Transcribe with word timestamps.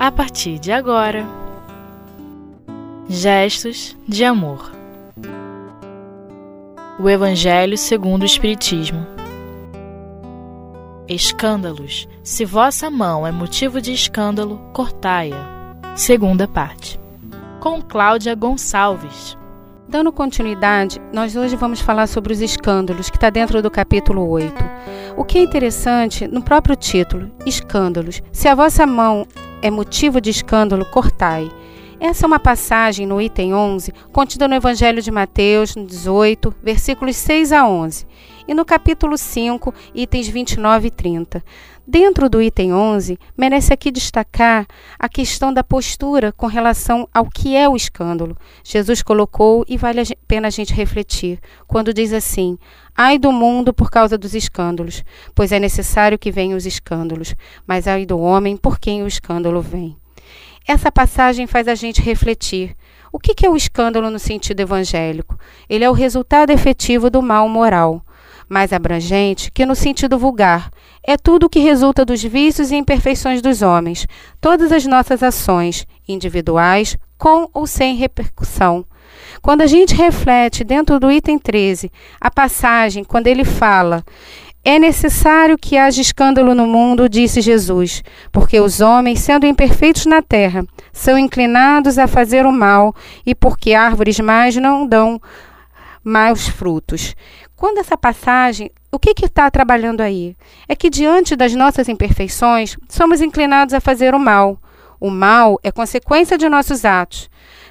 a 0.00 0.10
partir 0.10 0.58
de 0.58 0.72
agora. 0.72 1.26
Gestos 3.06 3.94
de 4.08 4.24
amor. 4.24 4.72
O 6.98 7.06
Evangelho 7.06 7.76
segundo 7.76 8.22
o 8.22 8.24
Espiritismo. 8.24 9.06
Escândalos. 11.06 12.08
Se 12.24 12.46
vossa 12.46 12.90
mão 12.90 13.26
é 13.26 13.30
motivo 13.30 13.78
de 13.78 13.92
escândalo, 13.92 14.58
cortai-a. 14.72 15.76
Segunda 15.94 16.48
parte. 16.48 16.98
Com 17.60 17.82
Cláudia 17.82 18.34
Gonçalves. 18.34 19.36
Dando 19.86 20.10
continuidade, 20.10 20.98
nós 21.12 21.36
hoje 21.36 21.56
vamos 21.56 21.82
falar 21.82 22.06
sobre 22.06 22.32
os 22.32 22.40
escândalos, 22.40 23.10
que 23.10 23.18
está 23.18 23.28
dentro 23.28 23.60
do 23.60 23.70
capítulo 23.70 24.26
8. 24.30 24.54
O 25.14 25.24
que 25.26 25.36
é 25.36 25.42
interessante, 25.42 26.26
no 26.26 26.40
próprio 26.40 26.74
título, 26.74 27.30
escândalos. 27.44 28.22
Se 28.32 28.48
a 28.48 28.54
vossa 28.54 28.86
mão 28.86 29.26
é 29.62 29.70
motivo 29.70 30.20
de 30.20 30.30
escândalo, 30.30 30.84
cortai. 30.86 31.50
Essa 31.98 32.24
é 32.24 32.26
uma 32.26 32.40
passagem 32.40 33.06
no 33.06 33.20
item 33.20 33.52
11, 33.52 33.92
contida 34.10 34.48
no 34.48 34.54
Evangelho 34.54 35.02
de 35.02 35.10
Mateus, 35.10 35.76
no 35.76 35.84
18, 35.84 36.54
versículos 36.62 37.14
6 37.16 37.52
a 37.52 37.68
11, 37.68 38.06
e 38.48 38.54
no 38.54 38.64
capítulo 38.64 39.18
5, 39.18 39.74
itens 39.94 40.26
29 40.26 40.88
e 40.88 40.90
30. 40.90 41.44
Dentro 41.86 42.30
do 42.30 42.40
item 42.40 42.72
11, 42.72 43.18
merece 43.36 43.74
aqui 43.74 43.90
destacar 43.90 44.66
a 44.98 45.08
questão 45.08 45.52
da 45.52 45.62
postura 45.62 46.32
com 46.32 46.46
relação 46.46 47.06
ao 47.12 47.28
que 47.28 47.54
é 47.54 47.68
o 47.68 47.76
escândalo. 47.76 48.36
Jesus 48.64 49.02
colocou 49.02 49.64
e 49.68 49.76
vale 49.76 50.00
a 50.00 50.04
pena 50.26 50.48
a 50.48 50.50
gente 50.50 50.72
refletir 50.72 51.38
quando 51.66 51.92
diz 51.92 52.12
assim: 52.12 52.56
Ai 53.02 53.18
do 53.18 53.32
mundo 53.32 53.72
por 53.72 53.90
causa 53.90 54.18
dos 54.18 54.34
escândalos, 54.34 55.02
pois 55.34 55.52
é 55.52 55.58
necessário 55.58 56.18
que 56.18 56.30
venham 56.30 56.54
os 56.54 56.66
escândalos, 56.66 57.34
mas 57.66 57.88
ai 57.88 58.04
do 58.04 58.18
homem 58.18 58.58
por 58.58 58.78
quem 58.78 59.02
o 59.02 59.06
escândalo 59.06 59.62
vem. 59.62 59.96
Essa 60.68 60.92
passagem 60.92 61.46
faz 61.46 61.66
a 61.66 61.74
gente 61.74 62.02
refletir. 62.02 62.76
O 63.10 63.18
que 63.18 63.46
é 63.46 63.48
o 63.48 63.56
escândalo 63.56 64.10
no 64.10 64.18
sentido 64.18 64.60
evangélico? 64.60 65.38
Ele 65.66 65.82
é 65.82 65.88
o 65.88 65.94
resultado 65.94 66.50
efetivo 66.50 67.08
do 67.08 67.22
mal 67.22 67.48
moral 67.48 68.04
mais 68.46 68.70
abrangente 68.70 69.50
que 69.50 69.64
no 69.64 69.74
sentido 69.74 70.18
vulgar. 70.18 70.70
É 71.02 71.16
tudo 71.16 71.46
o 71.46 71.48
que 71.48 71.60
resulta 71.60 72.04
dos 72.04 72.22
vícios 72.22 72.70
e 72.70 72.76
imperfeições 72.76 73.40
dos 73.40 73.62
homens, 73.62 74.06
todas 74.40 74.72
as 74.72 74.84
nossas 74.84 75.22
ações, 75.22 75.86
individuais, 76.06 76.98
com 77.16 77.48
ou 77.54 77.66
sem 77.66 77.94
repercussão. 77.94 78.84
Quando 79.42 79.62
a 79.62 79.66
gente 79.66 79.94
reflete 79.94 80.64
dentro 80.64 80.98
do 81.00 81.10
item 81.10 81.38
13, 81.38 81.90
a 82.20 82.30
passagem, 82.30 83.04
quando 83.04 83.26
ele 83.26 83.44
fala. 83.44 84.04
É 84.62 84.78
necessário 84.78 85.56
que 85.56 85.78
haja 85.78 86.02
escândalo 86.02 86.54
no 86.54 86.66
mundo, 86.66 87.08
disse 87.08 87.40
Jesus, 87.40 88.02
porque 88.30 88.60
os 88.60 88.82
homens, 88.82 89.20
sendo 89.20 89.46
imperfeitos 89.46 90.04
na 90.04 90.20
terra, 90.20 90.66
são 90.92 91.18
inclinados 91.18 91.96
a 91.96 92.06
fazer 92.06 92.44
o 92.44 92.52
mal, 92.52 92.94
e 93.24 93.34
porque 93.34 93.72
árvores 93.72 94.20
mais 94.20 94.56
não 94.56 94.86
dão 94.86 95.18
maus 96.04 96.46
frutos. 96.46 97.14
Quando 97.56 97.78
essa 97.78 97.96
passagem, 97.96 98.70
o 98.92 98.98
que 98.98 99.14
está 99.24 99.50
trabalhando 99.50 100.00
aí? 100.00 100.36
É 100.68 100.74
que 100.74 100.90
diante 100.90 101.36
das 101.36 101.54
nossas 101.54 101.88
imperfeições, 101.88 102.76
somos 102.88 103.20
inclinados 103.20 103.72
a 103.72 103.80
fazer 103.80 104.14
o 104.14 104.18
mal. 104.18 104.58
O 104.98 105.10
mal 105.10 105.58
é 105.62 105.70
consequência 105.70 106.36
de 106.36 106.48
nossos 106.48 106.84
atos. 106.84 107.30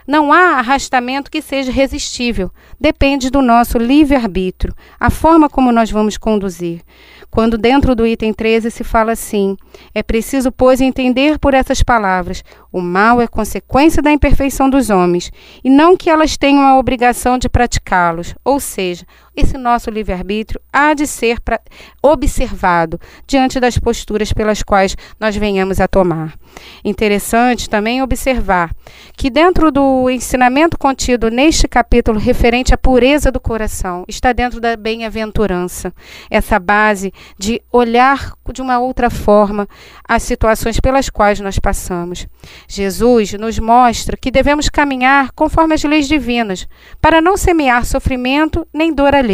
Não 0.09 0.33
há 0.33 0.57
arrastamento 0.57 1.29
que 1.29 1.39
seja 1.39 1.71
resistível. 1.71 2.49
Depende 2.79 3.29
do 3.29 3.43
nosso 3.43 3.77
livre-arbítrio, 3.77 4.73
a 4.99 5.11
forma 5.11 5.47
como 5.47 5.71
nós 5.71 5.91
vamos 5.91 6.17
conduzir. 6.17 6.81
Quando 7.29 7.59
dentro 7.59 7.93
do 7.93 8.07
item 8.07 8.33
13 8.33 8.71
se 8.71 8.83
fala 8.83 9.11
assim: 9.11 9.55
é 9.93 10.01
preciso, 10.01 10.51
pois, 10.51 10.81
entender 10.81 11.37
por 11.37 11.53
essas 11.53 11.83
palavras: 11.83 12.43
o 12.71 12.81
mal 12.81 13.21
é 13.21 13.27
consequência 13.27 14.01
da 14.01 14.11
imperfeição 14.11 14.67
dos 14.67 14.89
homens, 14.89 15.31
e 15.63 15.69
não 15.69 15.95
que 15.95 16.09
elas 16.09 16.35
tenham 16.35 16.63
a 16.63 16.79
obrigação 16.79 17.37
de 17.37 17.47
praticá-los. 17.47 18.33
Ou 18.43 18.59
seja, 18.59 19.05
esse 19.39 19.57
nosso 19.57 19.89
livre-arbítrio 19.89 20.59
há 20.71 20.93
de 20.93 21.07
ser 21.07 21.37
observado 22.01 22.99
diante 23.25 23.59
das 23.59 23.77
posturas 23.77 24.31
pelas 24.33 24.61
quais 24.61 24.95
nós 25.19 25.35
venhamos 25.35 25.79
a 25.79 25.87
tomar. 25.87 26.33
Interessante 26.83 27.69
também 27.69 28.01
observar 28.01 28.71
que, 29.15 29.29
dentro 29.29 29.71
do 29.71 30.09
ensinamento 30.09 30.77
contido 30.77 31.29
neste 31.29 31.67
capítulo 31.67 32.19
referente 32.19 32.73
à 32.73 32.77
pureza 32.77 33.31
do 33.31 33.39
coração, 33.39 34.03
está 34.07 34.33
dentro 34.33 34.59
da 34.59 34.75
bem-aventurança, 34.75 35.93
essa 36.29 36.59
base 36.59 37.13
de 37.37 37.61
olhar 37.71 38.33
de 38.51 38.61
uma 38.61 38.79
outra 38.79 39.09
forma 39.09 39.67
as 40.07 40.23
situações 40.23 40.79
pelas 40.79 41.09
quais 41.09 41.39
nós 41.39 41.59
passamos. 41.59 42.27
Jesus 42.67 43.33
nos 43.33 43.59
mostra 43.59 44.17
que 44.17 44.31
devemos 44.31 44.69
caminhar 44.69 45.31
conforme 45.31 45.75
as 45.75 45.83
leis 45.83 46.07
divinas, 46.07 46.67
para 46.99 47.21
não 47.21 47.37
semear 47.37 47.85
sofrimento 47.85 48.67
nem 48.73 48.93
dor 48.93 49.13
alheia. 49.13 49.28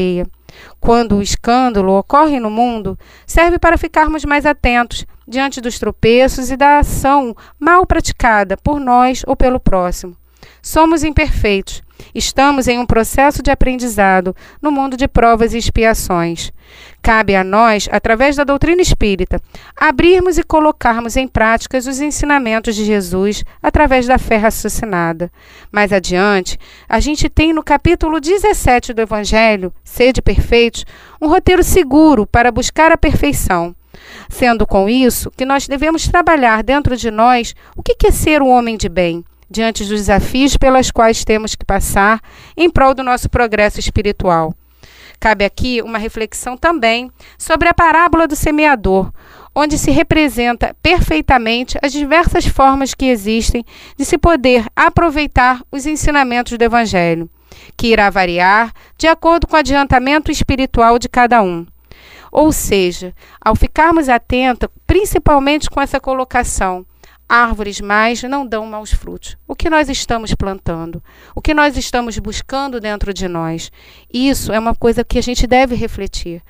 Quando 0.79 1.17
o 1.17 1.21
escândalo 1.21 1.97
ocorre 1.97 2.39
no 2.39 2.49
mundo, 2.49 2.97
serve 3.25 3.59
para 3.59 3.77
ficarmos 3.77 4.23
mais 4.23 4.45
atentos 4.45 5.05
diante 5.27 5.59
dos 5.59 5.79
tropeços 5.79 6.51
e 6.51 6.57
da 6.57 6.79
ação 6.79 7.35
mal 7.59 7.85
praticada 7.85 8.55
por 8.57 8.79
nós 8.79 9.23
ou 9.25 9.35
pelo 9.35 9.59
próximo. 9.59 10.15
Somos 10.61 11.03
imperfeitos. 11.03 11.83
Estamos 12.13 12.67
em 12.67 12.79
um 12.79 12.85
processo 12.85 13.41
de 13.41 13.51
aprendizado 13.51 14.35
no 14.61 14.71
mundo 14.71 14.95
de 14.95 15.07
provas 15.07 15.53
e 15.53 15.57
expiações. 15.57 16.51
Cabe 17.01 17.35
a 17.35 17.43
nós, 17.43 17.87
através 17.91 18.35
da 18.35 18.43
doutrina 18.43 18.81
espírita, 18.81 19.39
abrirmos 19.75 20.37
e 20.37 20.43
colocarmos 20.43 21.15
em 21.15 21.27
prática 21.27 21.77
os 21.77 22.01
ensinamentos 22.01 22.75
de 22.75 22.83
Jesus 22.83 23.43
através 23.61 24.07
da 24.07 24.17
fé 24.17 24.37
raciocinada. 24.37 25.31
Mais 25.71 25.93
adiante, 25.93 26.57
a 26.87 26.99
gente 26.99 27.29
tem 27.29 27.53
no 27.53 27.63
capítulo 27.63 28.19
17 28.19 28.93
do 28.93 29.01
Evangelho, 29.01 29.73
Sede 29.83 30.21
Perfeitos, 30.21 30.85
um 31.21 31.27
roteiro 31.27 31.63
seguro 31.63 32.25
para 32.25 32.51
buscar 32.51 32.91
a 32.91 32.97
perfeição. 32.97 33.75
Sendo 34.29 34.65
com 34.65 34.89
isso 34.89 35.31
que 35.31 35.45
nós 35.45 35.67
devemos 35.67 36.07
trabalhar 36.07 36.63
dentro 36.63 36.97
de 36.97 37.11
nós 37.11 37.55
o 37.75 37.83
que 37.83 38.07
é 38.07 38.11
ser 38.11 38.41
um 38.41 38.49
homem 38.49 38.77
de 38.77 38.89
bem 38.89 39.23
diante 39.49 39.83
dos 39.83 39.99
desafios 39.99 40.57
pelos 40.57 40.91
quais 40.91 41.23
temos 41.23 41.55
que 41.55 41.65
passar 41.65 42.21
em 42.55 42.69
prol 42.69 42.93
do 42.93 43.03
nosso 43.03 43.29
progresso 43.29 43.79
espiritual. 43.79 44.53
Cabe 45.19 45.45
aqui 45.45 45.81
uma 45.81 45.97
reflexão 45.97 46.57
também 46.57 47.11
sobre 47.37 47.67
a 47.67 47.73
parábola 47.73 48.27
do 48.27 48.35
semeador, 48.35 49.11
onde 49.55 49.77
se 49.77 49.89
representa 49.89 50.75
perfeitamente 50.83 51.77
as 51.81 51.93
diversas 51.93 52.45
formas 52.45 52.93
que 52.93 53.05
existem 53.05 53.63
de 53.97 54.03
se 54.03 54.17
poder 54.17 54.65
aproveitar 54.75 55.61
os 55.71 55.85
ensinamentos 55.85 56.57
do 56.57 56.61
Evangelho, 56.61 57.29
que 57.77 57.87
irá 57.87 58.09
variar 58.09 58.73
de 58.97 59.07
acordo 59.07 59.47
com 59.47 59.55
o 59.55 59.59
adiantamento 59.59 60.29
espiritual 60.29 60.99
de 60.99 61.07
cada 61.07 61.41
um. 61.41 61.65
Ou 62.31 62.51
seja, 62.51 63.13
ao 63.39 63.55
ficarmos 63.55 64.09
atentos, 64.09 64.67
principalmente 64.85 65.69
com 65.69 65.79
essa 65.79 66.01
colocação, 66.01 66.85
árvores 67.27 67.81
mais 67.81 68.21
não 68.23 68.45
dão 68.45 68.65
maus 68.65 68.91
frutos. 68.91 69.37
O 69.47 69.55
que 69.55 69.69
nós 69.69 69.89
estamos 69.89 70.33
plantando? 70.35 71.03
O 71.35 71.41
que 71.41 71.53
nós 71.53 71.77
estamos 71.77 72.17
buscando 72.19 72.79
dentro 72.79 73.13
de 73.13 73.27
nós? 73.27 73.71
Isso 74.13 74.51
é 74.53 74.59
uma 74.59 74.75
coisa 74.75 75.03
que 75.03 75.17
a 75.17 75.21
gente 75.21 75.47
deve 75.47 75.75
refletir. 75.75 76.41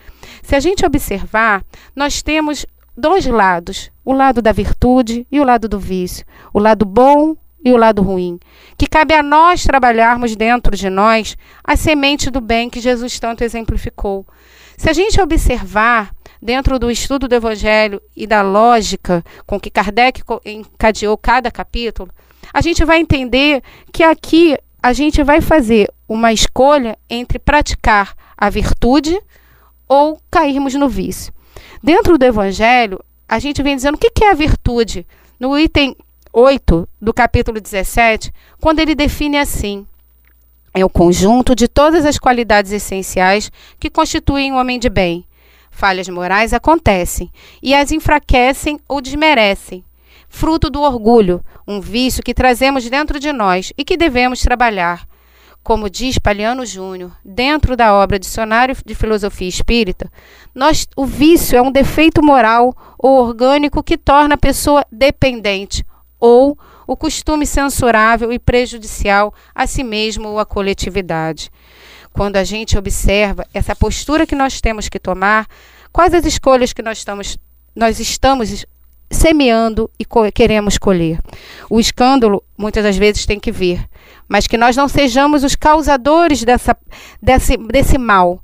Se 0.43 0.55
a 0.55 0.59
gente 0.59 0.85
observar, 0.85 1.63
nós 1.95 2.21
temos 2.21 2.65
dois 2.95 3.25
lados: 3.25 3.91
o 4.03 4.13
lado 4.13 4.41
da 4.41 4.51
virtude 4.51 5.25
e 5.31 5.39
o 5.39 5.43
lado 5.43 5.67
do 5.67 5.79
vício, 5.79 6.25
o 6.53 6.59
lado 6.59 6.85
bom 6.85 7.35
e 7.63 7.71
o 7.71 7.77
lado 7.77 8.01
ruim. 8.01 8.39
Que 8.77 8.87
cabe 8.87 9.13
a 9.13 9.23
nós 9.23 9.63
trabalharmos 9.63 10.35
dentro 10.35 10.75
de 10.75 10.89
nós 10.89 11.35
a 11.63 11.75
semente 11.75 12.29
do 12.29 12.39
bem 12.39 12.69
que 12.69 12.79
Jesus 12.79 13.19
tanto 13.19 13.43
exemplificou. 13.43 14.25
Se 14.77 14.89
a 14.89 14.93
gente 14.93 15.19
observar 15.19 16.14
dentro 16.41 16.77
do 16.79 16.91
estudo 16.91 17.27
do 17.27 17.35
Evangelho 17.35 18.01
e 18.15 18.27
da 18.27 18.41
lógica 18.41 19.23
com 19.45 19.59
que 19.59 19.69
Kardec 19.69 20.21
encadeou 20.45 21.17
cada 21.17 21.51
capítulo, 21.51 22.09
a 22.53 22.61
gente 22.61 22.83
vai 22.85 22.99
entender 22.99 23.61
que 23.91 24.03
aqui 24.03 24.57
a 24.81 24.93
gente 24.93 25.23
vai 25.23 25.41
fazer 25.41 25.91
uma 26.07 26.31
escolha 26.31 26.97
entre 27.09 27.39
praticar 27.39 28.15
a 28.37 28.49
virtude 28.49 29.19
ou 29.87 30.19
cairmos 30.29 30.73
no 30.75 30.87
vício. 30.87 31.33
Dentro 31.81 32.17
do 32.17 32.25
Evangelho, 32.25 32.99
a 33.27 33.39
gente 33.39 33.63
vem 33.63 33.75
dizendo 33.75 33.95
o 33.95 33.97
que 33.97 34.23
é 34.23 34.31
a 34.31 34.35
virtude. 34.35 35.05
No 35.39 35.57
item 35.57 35.95
8 36.31 36.87
do 37.01 37.13
capítulo 37.13 37.59
17, 37.59 38.31
quando 38.59 38.79
ele 38.79 38.93
define 38.93 39.37
assim: 39.37 39.85
é 40.73 40.83
o 40.83 40.89
conjunto 40.89 41.55
de 41.55 41.67
todas 41.67 42.05
as 42.05 42.19
qualidades 42.19 42.71
essenciais 42.71 43.49
que 43.79 43.89
constituem 43.89 44.51
um 44.51 44.57
homem 44.57 44.77
de 44.77 44.89
bem. 44.89 45.25
Falhas 45.75 46.07
morais 46.07 46.53
acontecem 46.53 47.29
e 47.61 47.75
as 47.75 47.91
enfraquecem 47.91 48.79
ou 48.87 49.01
desmerecem. 49.01 49.83
Fruto 50.29 50.69
do 50.69 50.81
orgulho, 50.81 51.43
um 51.67 51.81
vício 51.81 52.23
que 52.23 52.33
trazemos 52.33 52.89
dentro 52.89 53.19
de 53.19 53.33
nós 53.33 53.73
e 53.77 53.83
que 53.83 53.97
devemos 53.97 54.41
trabalhar. 54.41 55.05
Como 55.61 55.89
diz 55.89 56.17
Paliano 56.17 56.65
Júnior, 56.65 57.11
dentro 57.25 57.75
da 57.75 57.93
obra 57.93 58.17
Dicionário 58.17 58.73
de 58.85 58.95
Filosofia 58.95 59.49
Espírita, 59.49 60.09
nós, 60.53 60.87
o 60.95 61.05
vício 61.05 61.57
é 61.57 61.61
um 61.61 61.73
defeito 61.73 62.23
moral 62.23 62.73
ou 62.97 63.19
orgânico 63.25 63.83
que 63.83 63.97
torna 63.97 64.35
a 64.35 64.37
pessoa 64.37 64.85
dependente 64.89 65.85
ou 66.17 66.57
o 66.87 66.95
costume 66.95 67.45
censurável 67.45 68.31
e 68.31 68.39
prejudicial 68.39 69.33
a 69.53 69.65
si 69.67 69.83
mesmo 69.83 70.29
ou 70.29 70.39
à 70.39 70.45
coletividade. 70.45 71.51
Quando 72.11 72.37
a 72.37 72.43
gente 72.43 72.77
observa 72.77 73.45
essa 73.53 73.75
postura 73.75 74.25
que 74.25 74.35
nós 74.35 74.61
temos 74.61 74.87
que 74.87 74.99
tomar, 74.99 75.47
quais 75.91 76.13
as 76.13 76.25
escolhas 76.25 76.71
que 76.71 76.81
nós 76.81 76.99
estamos, 76.99 77.37
nós 77.75 77.99
estamos 77.99 78.65
semeando 79.11 79.89
e 79.99 80.05
co 80.05 80.31
queremos 80.31 80.77
colher. 80.77 81.19
O 81.69 81.79
escândalo 81.79 82.43
muitas 82.57 82.83
das 82.83 82.97
vezes 82.97 83.25
tem 83.25 83.39
que 83.39 83.51
vir, 83.51 83.87
mas 84.27 84.47
que 84.47 84.57
nós 84.57 84.75
não 84.75 84.87
sejamos 84.87 85.43
os 85.43 85.55
causadores 85.55 86.43
dessa, 86.43 86.75
desse, 87.21 87.57
desse 87.57 87.97
mal, 87.97 88.41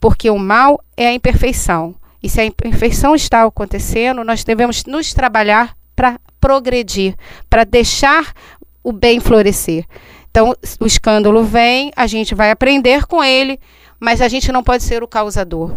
porque 0.00 0.30
o 0.30 0.38
mal 0.38 0.82
é 0.96 1.08
a 1.08 1.14
imperfeição. 1.14 1.94
E 2.22 2.28
se 2.28 2.40
a 2.40 2.44
imperfeição 2.44 3.14
está 3.14 3.42
acontecendo, 3.42 4.22
nós 4.22 4.44
devemos 4.44 4.84
nos 4.84 5.12
trabalhar 5.12 5.76
para 5.96 6.20
progredir, 6.42 7.14
para 7.48 7.62
deixar 7.62 8.34
o 8.82 8.92
bem 8.92 9.20
florescer. 9.20 9.86
Então, 10.28 10.54
o 10.80 10.86
escândalo 10.86 11.44
vem, 11.44 11.92
a 11.94 12.08
gente 12.08 12.34
vai 12.34 12.50
aprender 12.50 13.06
com 13.06 13.22
ele, 13.22 13.60
mas 14.00 14.20
a 14.20 14.26
gente 14.26 14.50
não 14.50 14.64
pode 14.64 14.82
ser 14.82 15.02
o 15.04 15.08
causador. 15.08 15.76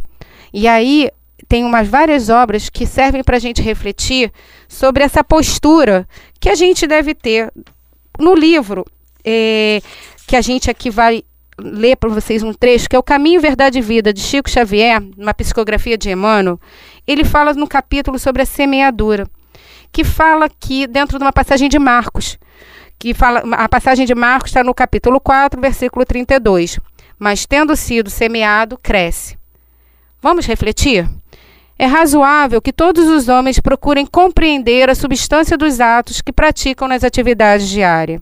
E 0.52 0.68
aí, 0.68 1.12
tem 1.48 1.64
umas 1.64 1.88
várias 1.88 2.30
obras 2.30 2.68
que 2.70 2.88
servem 2.88 3.24
para 3.24 3.38
a 3.38 3.40
gente 3.40 3.62
refletir 3.62 4.32
sobre 4.68 5.04
essa 5.04 5.24
postura 5.24 6.08
que 6.40 6.50
a 6.50 6.56
gente 6.56 6.88
deve 6.88 7.14
ter. 7.14 7.54
No 8.18 8.34
livro, 8.34 8.86
é, 9.24 9.82
que 10.26 10.36
a 10.36 10.42
gente 10.42 10.72
aqui 10.72 10.90
vai 10.90 11.24
ler 11.60 11.98
para 11.98 12.10
vocês 12.10 12.42
um 12.42 12.54
trecho, 12.54 12.90
que 12.90 12.96
é 12.96 13.00
o 13.00 13.04
Caminho, 13.04 13.40
Verdade 13.40 13.80
e 13.80 13.82
Vida, 13.82 14.12
de 14.12 14.22
Chico 14.22 14.50
Xavier, 14.50 15.02
uma 15.18 15.34
psicografia 15.34 15.98
de 15.98 16.10
Emmanuel, 16.10 16.60
ele 17.06 17.24
fala 17.24 17.54
no 17.54 17.68
capítulo 17.68 18.18
sobre 18.18 18.42
a 18.42 18.46
semeadura, 18.46 19.28
que 19.96 20.04
fala 20.04 20.48
aqui 20.48 20.86
dentro 20.88 21.18
de 21.18 21.24
uma 21.24 21.32
passagem 21.32 21.70
de 21.70 21.80
Marcos, 21.80 22.38
que 23.00 23.14
fala, 23.14 23.42
a 23.54 23.70
passagem 23.70 24.06
de 24.06 24.14
Marcos 24.14 24.50
está 24.50 24.62
no 24.62 24.74
capítulo 24.74 25.22
4, 25.22 25.62
versículo 25.62 26.06
32. 26.06 26.82
Mas 27.18 27.46
tendo 27.46 27.74
sido 27.78 28.10
semeado, 28.10 28.78
cresce. 28.78 29.38
Vamos 30.22 30.46
refletir? 30.46 31.10
É 31.80 31.86
razoável 31.86 32.62
que 32.62 32.74
todos 32.74 33.08
os 33.08 33.30
homens 33.30 33.58
procurem 33.62 34.06
compreender 34.06 34.90
a 34.90 34.96
substância 34.96 35.58
dos 35.58 35.80
atos 35.80 36.20
que 36.20 36.34
praticam 36.34 36.90
nas 36.90 37.06
atividades 37.06 37.70
diárias, 37.70 38.20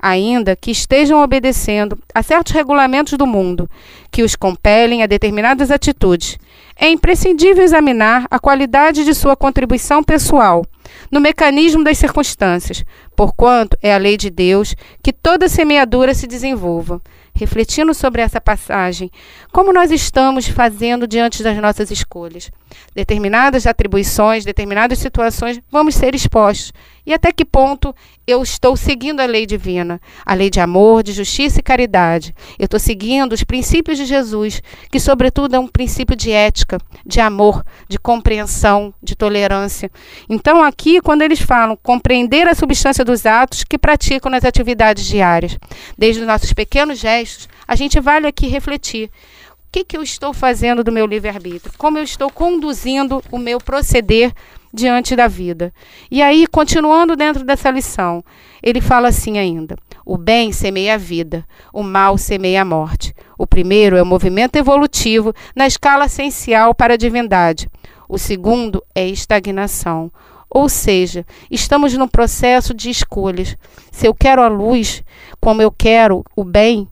ainda 0.00 0.56
que 0.56 0.70
estejam 0.70 1.22
obedecendo 1.22 1.98
a 2.14 2.22
certos 2.22 2.52
regulamentos 2.52 3.14
do 3.18 3.26
mundo 3.26 3.68
que 4.10 4.22
os 4.22 4.34
compelem 4.34 5.02
a 5.02 5.06
determinadas 5.06 5.70
atitudes. 5.70 6.38
É 6.74 6.88
imprescindível 6.88 7.64
examinar 7.64 8.26
a 8.30 8.38
qualidade 8.38 9.04
de 9.04 9.14
sua 9.14 9.34
contribuição 9.34 10.02
pessoal 10.02 10.64
no 11.10 11.20
mecanismo 11.20 11.82
das 11.82 11.98
circunstâncias, 11.98 12.84
porquanto 13.14 13.76
é 13.82 13.94
a 13.94 13.98
lei 13.98 14.16
de 14.16 14.30
Deus 14.30 14.74
que 15.02 15.12
toda 15.12 15.48
semeadura 15.48 16.14
se 16.14 16.26
desenvolva, 16.26 17.00
refletindo 17.34 17.92
sobre 17.94 18.22
essa 18.22 18.40
passagem, 18.40 19.10
como 19.52 19.72
nós 19.72 19.90
estamos 19.90 20.46
fazendo 20.48 21.06
diante 21.06 21.42
das 21.42 21.56
nossas 21.58 21.90
escolhas. 21.90 22.50
Determinadas 22.94 23.66
atribuições, 23.66 24.44
determinadas 24.44 24.98
situações, 24.98 25.60
vamos 25.70 25.94
ser 25.94 26.14
expostos. 26.14 26.72
E 27.06 27.14
até 27.14 27.30
que 27.30 27.44
ponto 27.44 27.94
eu 28.26 28.42
estou 28.42 28.76
seguindo 28.76 29.20
a 29.20 29.26
lei 29.26 29.46
divina, 29.46 30.00
a 30.24 30.34
lei 30.34 30.50
de 30.50 30.58
amor, 30.58 31.04
de 31.04 31.12
justiça 31.12 31.60
e 31.60 31.62
caridade. 31.62 32.34
Eu 32.58 32.64
estou 32.64 32.80
seguindo 32.80 33.32
os 33.32 33.44
princípios 33.44 33.96
de 33.96 34.04
Jesus, 34.04 34.60
que, 34.90 34.98
sobretudo, 34.98 35.54
é 35.54 35.58
um 35.58 35.68
princípio 35.68 36.16
de 36.16 36.32
ética, 36.32 36.78
de 37.06 37.20
amor, 37.20 37.64
de 37.88 37.96
compreensão, 37.96 38.92
de 39.00 39.14
tolerância. 39.14 39.88
Então, 40.28 40.64
aqui, 40.64 41.00
quando 41.00 41.22
eles 41.22 41.40
falam 41.40 41.78
compreender 41.80 42.48
a 42.48 42.54
substância 42.54 43.04
dos 43.04 43.24
atos 43.24 43.62
que 43.62 43.78
praticam 43.78 44.30
nas 44.30 44.44
atividades 44.44 45.06
diárias, 45.06 45.56
desde 45.96 46.22
os 46.22 46.26
nossos 46.26 46.52
pequenos 46.52 46.98
gestos, 46.98 47.48
a 47.68 47.76
gente 47.76 48.00
vale 48.00 48.26
aqui 48.26 48.48
refletir. 48.48 49.10
O 49.54 49.68
que, 49.70 49.84
que 49.84 49.96
eu 49.96 50.02
estou 50.02 50.32
fazendo 50.32 50.82
do 50.82 50.90
meu 50.90 51.06
livre-arbítrio? 51.06 51.74
Como 51.76 51.98
eu 51.98 52.02
estou 52.02 52.30
conduzindo 52.30 53.22
o 53.30 53.38
meu 53.38 53.58
proceder 53.58 54.32
diante 54.76 55.16
da 55.16 55.26
vida. 55.26 55.72
E 56.10 56.22
aí, 56.22 56.46
continuando 56.46 57.16
dentro 57.16 57.44
dessa 57.44 57.70
lição, 57.70 58.22
ele 58.62 58.80
fala 58.80 59.08
assim 59.08 59.38
ainda: 59.38 59.76
o 60.04 60.18
bem 60.18 60.52
semeia 60.52 60.94
a 60.94 60.98
vida, 60.98 61.44
o 61.72 61.82
mal 61.82 62.18
semeia 62.18 62.62
a 62.62 62.64
morte. 62.64 63.14
O 63.38 63.46
primeiro 63.46 63.96
é 63.96 64.02
o 64.02 64.06
movimento 64.06 64.56
evolutivo 64.56 65.34
na 65.54 65.66
escala 65.66 66.04
essencial 66.04 66.74
para 66.74 66.94
a 66.94 66.96
divindade. 66.96 67.68
O 68.08 68.18
segundo 68.18 68.84
é 68.94 69.08
estagnação. 69.08 70.12
Ou 70.48 70.68
seja, 70.68 71.26
estamos 71.50 71.92
num 71.94 72.06
processo 72.06 72.72
de 72.72 72.88
escolhas. 72.88 73.56
Se 73.90 74.06
eu 74.06 74.14
quero 74.14 74.42
a 74.42 74.48
luz, 74.48 75.02
como 75.40 75.60
eu 75.60 75.72
quero 75.72 76.22
o 76.36 76.44
bem, 76.44 76.88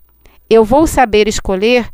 eu 0.51 0.65
vou 0.65 0.87
saber 0.87 1.29
escolher 1.29 1.89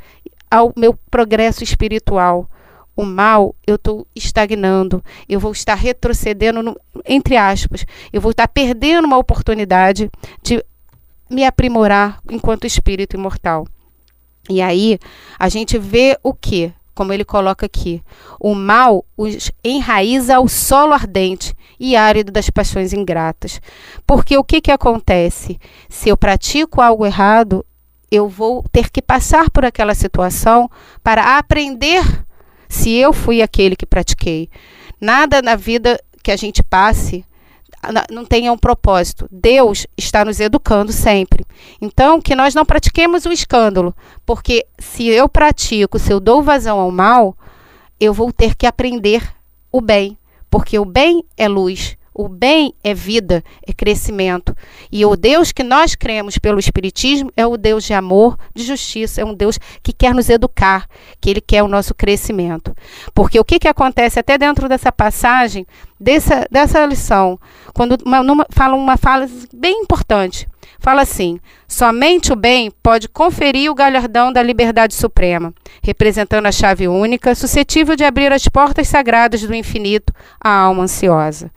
ao 0.50 0.72
meu 0.76 0.98
progresso 1.10 1.62
espiritual 1.62 2.48
o 2.96 3.04
mal, 3.04 3.54
eu 3.66 3.76
estou 3.76 4.06
estagnando, 4.14 5.02
eu 5.28 5.40
vou 5.40 5.52
estar 5.52 5.74
retrocedendo, 5.74 6.62
no, 6.62 6.78
entre 7.06 7.36
aspas, 7.36 7.86
eu 8.12 8.20
vou 8.20 8.32
estar 8.32 8.48
perdendo 8.48 9.06
uma 9.06 9.18
oportunidade 9.18 10.10
de 10.42 10.62
me 11.30 11.44
aprimorar 11.44 12.20
enquanto 12.30 12.66
espírito 12.66 13.16
imortal. 13.16 13.66
E 14.48 14.60
aí 14.60 14.98
a 15.38 15.48
gente 15.48 15.78
vê 15.78 16.18
o 16.22 16.34
que? 16.34 16.72
Como 16.94 17.12
ele 17.12 17.24
coloca 17.24 17.64
aqui, 17.64 18.02
o 18.38 18.54
mal 18.54 19.04
os 19.16 19.50
enraiza 19.64 20.36
ao 20.36 20.48
solo 20.48 20.92
ardente 20.92 21.54
e 21.78 21.96
árido 21.96 22.30
das 22.30 22.50
paixões 22.50 22.92
ingratas. 22.92 23.60
Porque 24.06 24.36
o 24.36 24.44
que, 24.44 24.60
que 24.60 24.72
acontece? 24.72 25.58
Se 25.88 26.08
eu 26.08 26.16
pratico 26.16 26.80
algo 26.82 27.06
errado, 27.06 27.64
eu 28.10 28.28
vou 28.28 28.64
ter 28.70 28.90
que 28.90 29.00
passar 29.00 29.48
por 29.50 29.64
aquela 29.64 29.94
situação 29.94 30.68
para 31.02 31.38
aprender 31.38 32.02
se 32.70 32.94
eu 32.94 33.12
fui 33.12 33.42
aquele 33.42 33.74
que 33.74 33.84
pratiquei. 33.84 34.48
Nada 35.00 35.42
na 35.42 35.56
vida 35.56 36.00
que 36.22 36.30
a 36.30 36.36
gente 36.36 36.62
passe 36.62 37.24
não 38.10 38.24
tenha 38.24 38.52
um 38.52 38.56
propósito. 38.56 39.28
Deus 39.30 39.86
está 39.96 40.24
nos 40.24 40.38
educando 40.38 40.92
sempre. 40.92 41.44
Então, 41.80 42.20
que 42.20 42.36
nós 42.36 42.54
não 42.54 42.64
pratiquemos 42.64 43.26
o 43.26 43.32
escândalo, 43.32 43.94
porque 44.24 44.64
se 44.78 45.08
eu 45.08 45.28
pratico, 45.28 45.98
se 45.98 46.12
eu 46.12 46.20
dou 46.20 46.42
vazão 46.42 46.78
ao 46.78 46.92
mal, 46.92 47.36
eu 47.98 48.14
vou 48.14 48.32
ter 48.32 48.54
que 48.54 48.66
aprender 48.66 49.28
o 49.72 49.80
bem, 49.80 50.16
porque 50.48 50.78
o 50.78 50.84
bem 50.84 51.24
é 51.36 51.48
luz. 51.48 51.96
O 52.20 52.28
bem 52.28 52.74
é 52.84 52.92
vida, 52.92 53.42
é 53.66 53.72
crescimento. 53.72 54.54
E 54.92 55.06
o 55.06 55.16
Deus 55.16 55.52
que 55.52 55.62
nós 55.62 55.94
cremos 55.94 56.36
pelo 56.36 56.58
Espiritismo 56.58 57.32
é 57.34 57.46
o 57.46 57.56
Deus 57.56 57.82
de 57.82 57.94
amor, 57.94 58.36
de 58.54 58.62
justiça, 58.62 59.22
é 59.22 59.24
um 59.24 59.32
Deus 59.32 59.58
que 59.82 59.90
quer 59.90 60.14
nos 60.14 60.28
educar, 60.28 60.86
que 61.18 61.30
Ele 61.30 61.40
quer 61.40 61.62
o 61.62 61.66
nosso 61.68 61.94
crescimento. 61.94 62.76
Porque 63.14 63.40
o 63.40 63.44
que, 63.44 63.58
que 63.58 63.68
acontece 63.68 64.20
até 64.20 64.36
dentro 64.36 64.68
dessa 64.68 64.92
passagem, 64.92 65.66
dessa, 65.98 66.46
dessa 66.50 66.84
lição, 66.84 67.40
quando 67.72 67.96
uma, 68.04 68.22
numa, 68.22 68.46
fala 68.50 68.76
uma 68.76 68.98
fala 68.98 69.26
bem 69.50 69.80
importante. 69.80 70.46
Fala 70.78 71.00
assim: 71.00 71.40
somente 71.66 72.34
o 72.34 72.36
bem 72.36 72.70
pode 72.82 73.08
conferir 73.08 73.70
o 73.70 73.74
galhardão 73.74 74.30
da 74.30 74.42
liberdade 74.42 74.92
suprema, 74.94 75.54
representando 75.82 76.44
a 76.44 76.52
chave 76.52 76.86
única, 76.86 77.34
suscetível 77.34 77.96
de 77.96 78.04
abrir 78.04 78.30
as 78.30 78.46
portas 78.46 78.88
sagradas 78.88 79.40
do 79.40 79.54
infinito 79.54 80.12
à 80.38 80.50
alma 80.50 80.82
ansiosa. 80.82 81.50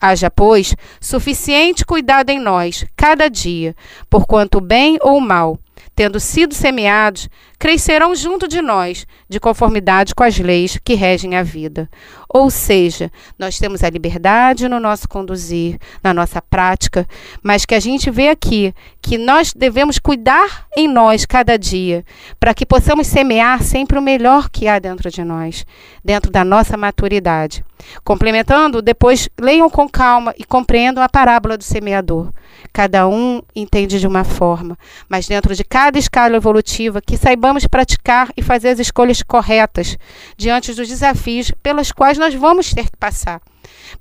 Haja, 0.00 0.30
pois, 0.30 0.74
suficiente 1.00 1.84
cuidado 1.84 2.30
em 2.30 2.38
nós, 2.38 2.86
cada 2.96 3.28
dia, 3.28 3.76
porquanto 4.08 4.58
o 4.58 4.60
bem 4.60 4.98
ou 5.02 5.20
mal, 5.20 5.58
tendo 5.94 6.18
sido 6.18 6.54
semeados, 6.54 7.28
crescerão 7.60 8.14
junto 8.14 8.48
de 8.48 8.62
nós, 8.62 9.06
de 9.28 9.38
conformidade 9.38 10.14
com 10.14 10.24
as 10.24 10.38
leis 10.38 10.78
que 10.82 10.94
regem 10.94 11.36
a 11.36 11.42
vida. 11.42 11.90
Ou 12.26 12.48
seja, 12.48 13.12
nós 13.38 13.58
temos 13.58 13.84
a 13.84 13.90
liberdade 13.90 14.66
no 14.66 14.80
nosso 14.80 15.06
conduzir, 15.06 15.78
na 16.02 16.14
nossa 16.14 16.40
prática, 16.40 17.06
mas 17.42 17.66
que 17.66 17.74
a 17.74 17.80
gente 17.80 18.10
vê 18.10 18.30
aqui 18.30 18.74
que 19.02 19.18
nós 19.18 19.52
devemos 19.52 19.98
cuidar 19.98 20.66
em 20.74 20.88
nós 20.88 21.26
cada 21.26 21.58
dia, 21.58 22.02
para 22.38 22.54
que 22.54 22.64
possamos 22.64 23.06
semear 23.06 23.62
sempre 23.62 23.98
o 23.98 24.02
melhor 24.02 24.48
que 24.48 24.66
há 24.66 24.78
dentro 24.78 25.10
de 25.10 25.22
nós, 25.22 25.66
dentro 26.02 26.30
da 26.30 26.44
nossa 26.44 26.78
maturidade. 26.78 27.62
Complementando, 28.04 28.80
depois 28.80 29.28
leiam 29.38 29.68
com 29.68 29.88
calma 29.88 30.34
e 30.38 30.44
compreendam 30.44 31.02
a 31.02 31.08
parábola 31.08 31.56
do 31.58 31.64
semeador. 31.64 32.32
Cada 32.72 33.08
um 33.08 33.42
entende 33.56 33.98
de 33.98 34.06
uma 34.06 34.22
forma, 34.22 34.78
mas 35.08 35.26
dentro 35.26 35.54
de 35.54 35.64
cada 35.64 35.98
escala 35.98 36.36
evolutiva, 36.36 37.00
que 37.00 37.16
saibamos 37.16 37.49
praticar 37.66 38.30
e 38.36 38.42
fazer 38.42 38.68
as 38.70 38.78
escolhas 38.78 39.22
corretas 39.22 39.96
diante 40.36 40.72
dos 40.74 40.88
desafios 40.88 41.50
pelos 41.62 41.92
quais 41.92 42.18
nós 42.18 42.34
vamos 42.34 42.72
ter 42.72 42.90
que 42.90 42.96
passar. 42.96 43.40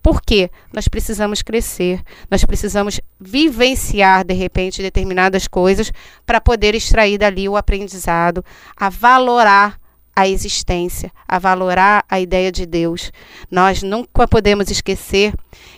Porque 0.01 0.49
nós 0.73 0.87
precisamos 0.87 1.41
crescer, 1.41 2.01
nós 2.29 2.45
precisamos 2.45 2.99
vivenciar 3.19 4.23
de 4.23 4.33
repente 4.33 4.81
determinadas 4.81 5.47
coisas 5.47 5.91
para 6.25 6.39
poder 6.39 6.75
extrair 6.75 7.17
dali 7.17 7.49
o 7.49 7.57
aprendizado, 7.57 8.43
a 8.75 8.89
valorar 8.89 9.79
a 10.15 10.27
existência, 10.27 11.11
a 11.27 11.39
valorar 11.39 12.03
a 12.09 12.19
ideia 12.19 12.51
de 12.51 12.65
Deus. 12.65 13.11
Nós 13.49 13.81
nunca 13.81 14.27
podemos 14.27 14.69
esquecer 14.69 15.33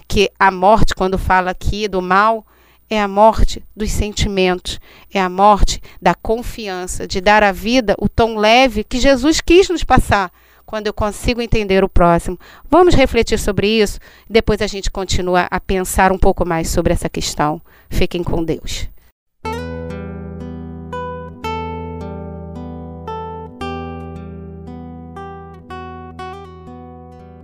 que 0.07 0.31
a 0.39 0.49
morte, 0.49 0.95
quando 0.95 1.17
fala 1.17 1.51
aqui 1.51 1.87
do 1.87 2.01
mal, 2.01 2.45
é 2.91 2.99
a 2.99 3.07
morte 3.07 3.63
dos 3.73 3.89
sentimentos, 3.89 4.77
é 5.13 5.19
a 5.21 5.29
morte 5.29 5.81
da 6.01 6.13
confiança, 6.13 7.07
de 7.07 7.21
dar 7.21 7.41
à 7.41 7.53
vida 7.53 7.95
o 7.97 8.09
tom 8.09 8.37
leve 8.37 8.83
que 8.83 8.99
Jesus 8.99 9.39
quis 9.39 9.69
nos 9.69 9.81
passar 9.81 10.29
quando 10.65 10.87
eu 10.87 10.93
consigo 10.93 11.41
entender 11.41 11.85
o 11.85 11.89
próximo. 11.89 12.37
Vamos 12.69 12.93
refletir 12.93 13.39
sobre 13.39 13.67
isso, 13.67 13.97
depois 14.29 14.61
a 14.61 14.67
gente 14.67 14.91
continua 14.91 15.47
a 15.49 15.57
pensar 15.57 16.11
um 16.11 16.17
pouco 16.17 16.45
mais 16.45 16.67
sobre 16.69 16.91
essa 16.91 17.07
questão. 17.07 17.61
Fiquem 17.89 18.25
com 18.25 18.43
Deus. 18.43 18.89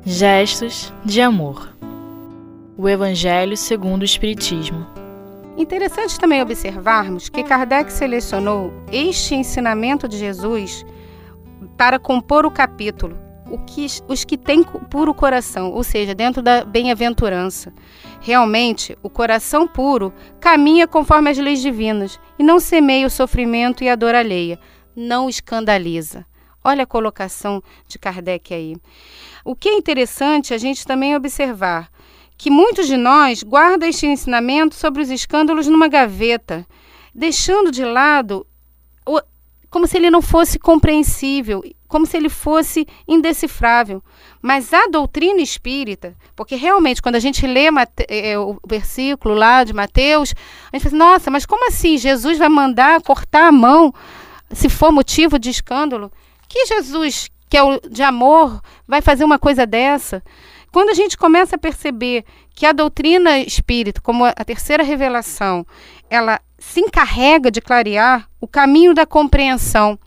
Gestos 0.06 0.94
de 1.06 1.22
amor. 1.22 1.74
O 2.78 2.88
Evangelho 2.88 3.56
segundo 3.56 4.02
o 4.02 4.06
Espiritismo. 4.06 4.97
Interessante 5.58 6.20
também 6.20 6.40
observarmos 6.40 7.30
que 7.30 7.44
Kardec 7.44 7.92
selecionou 7.92 8.72
este 8.92 9.34
ensinamento 9.34 10.08
de 10.08 10.16
Jesus 10.16 10.86
para 11.76 11.98
compor 11.98 12.46
o 12.46 12.52
capítulo, 12.52 13.18
que, 13.66 13.88
os 14.08 14.24
que 14.24 14.38
têm 14.38 14.62
puro 14.64 15.16
coração, 15.16 15.72
ou 15.72 15.84
seja, 15.84 16.14
dentro 16.14 16.44
da 16.44 16.64
bem-aventurança. 16.64 17.74
Realmente, 18.22 18.96
o 19.02 19.10
coração 19.10 19.68
puro 19.68 20.14
caminha 20.40 20.88
conforme 20.88 21.32
as 21.32 21.40
leis 21.40 21.60
divinas 21.60 22.20
e 22.38 22.44
não 22.44 22.60
semeia 22.60 23.08
o 23.08 23.10
sofrimento 23.10 23.84
e 23.84 23.90
a 23.90 23.96
dor 23.96 24.14
alheia, 24.14 24.60
não 24.96 25.28
escandaliza. 25.28 26.24
Olha 26.64 26.84
a 26.84 26.88
colocação 26.88 27.64
de 27.88 27.98
Kardec 27.98 28.54
aí. 28.54 28.76
O 29.44 29.56
que 29.56 29.70
é 29.70 29.74
interessante 29.74 30.54
a 30.54 30.58
gente 30.60 30.86
também 30.86 31.16
observar 31.16 31.90
que 32.38 32.52
muitos 32.52 32.88
de 32.88 32.98
nós 32.98 33.42
guardam 33.44 33.90
este 33.90 34.06
ensinamento 34.06 34.76
sobre 34.76 35.02
os 35.02 35.10
escândalos 35.10 35.68
numa 35.68 35.88
gaveta, 35.88 36.66
deixando 37.14 37.72
de 37.72 37.84
lado 37.84 38.46
como 39.70 39.86
se 39.86 39.98
ele 39.98 40.10
não 40.10 40.22
fosse 40.22 40.58
compreensível, 40.58 41.62
como 41.88 42.06
se 42.06 42.16
ele 42.16 42.30
fosse 42.30 42.88
indecifrável. 43.08 44.02
Mas 44.42 44.74
a 44.74 44.88
doutrina 44.88 45.42
espírita, 45.42 46.16
porque 46.36 46.56
realmente 46.56 47.02
quando 47.02 47.16
a 47.16 47.20
gente 47.20 47.46
lê 47.46 47.70
Mate, 47.70 48.06
é, 48.08 48.38
o 48.40 48.58
versículo 48.66 49.36
lá 49.36 49.64
de 49.64 49.74
Mateus, 49.74 50.34
a 50.72 50.76
gente 50.76 50.84
pensa, 50.84 50.96
nossa, 50.96 51.30
mas 51.30 51.46
como 51.46 51.68
assim? 51.68 51.98
Jesus 51.98 52.38
vai 52.38 52.50
mandar 52.50 53.02
cortar 53.02 53.48
a 53.48 53.52
mão 53.52 53.94
se 54.52 54.70
for 54.70 54.92
motivo 54.92 55.38
de 55.38 55.50
escândalo? 55.50 56.12
Que 56.48 56.66
Jesus 56.66 57.30
que 57.50 57.58
é 57.58 57.64
o 57.64 57.80
de 57.80 58.04
amor, 58.04 58.62
vai 58.88 59.02
fazer 59.02 59.24
uma 59.24 59.40
coisa 59.40 59.66
dessa? 59.66 60.22
Quando 60.72 60.90
a 60.90 60.94
gente 60.94 61.18
começa 61.18 61.56
a 61.56 61.60
perceber 61.60 62.26
que 62.54 62.66
a 62.66 62.72
doutrina 62.72 63.40
espírita, 63.40 64.02
como 64.02 64.26
a 64.26 64.34
terceira 64.34 64.84
revelação, 64.84 65.66
ela 66.10 66.40
se 66.60 66.80
encarrega 66.80 67.50
de 67.50 67.62
clarear 67.62 68.28
o 68.42 68.48
caminho 68.48 68.94
da 68.94 69.06
compreensão, 69.06 69.98